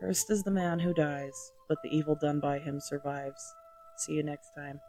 Cursed 0.00 0.30
is 0.30 0.42
the 0.42 0.50
man 0.50 0.78
who 0.78 0.92
dies, 0.92 1.52
but 1.68 1.78
the 1.82 1.88
evil 1.88 2.14
done 2.14 2.40
by 2.40 2.58
him 2.58 2.78
survives. 2.78 3.42
See 3.96 4.12
you 4.12 4.22
next 4.22 4.50
time. 4.54 4.80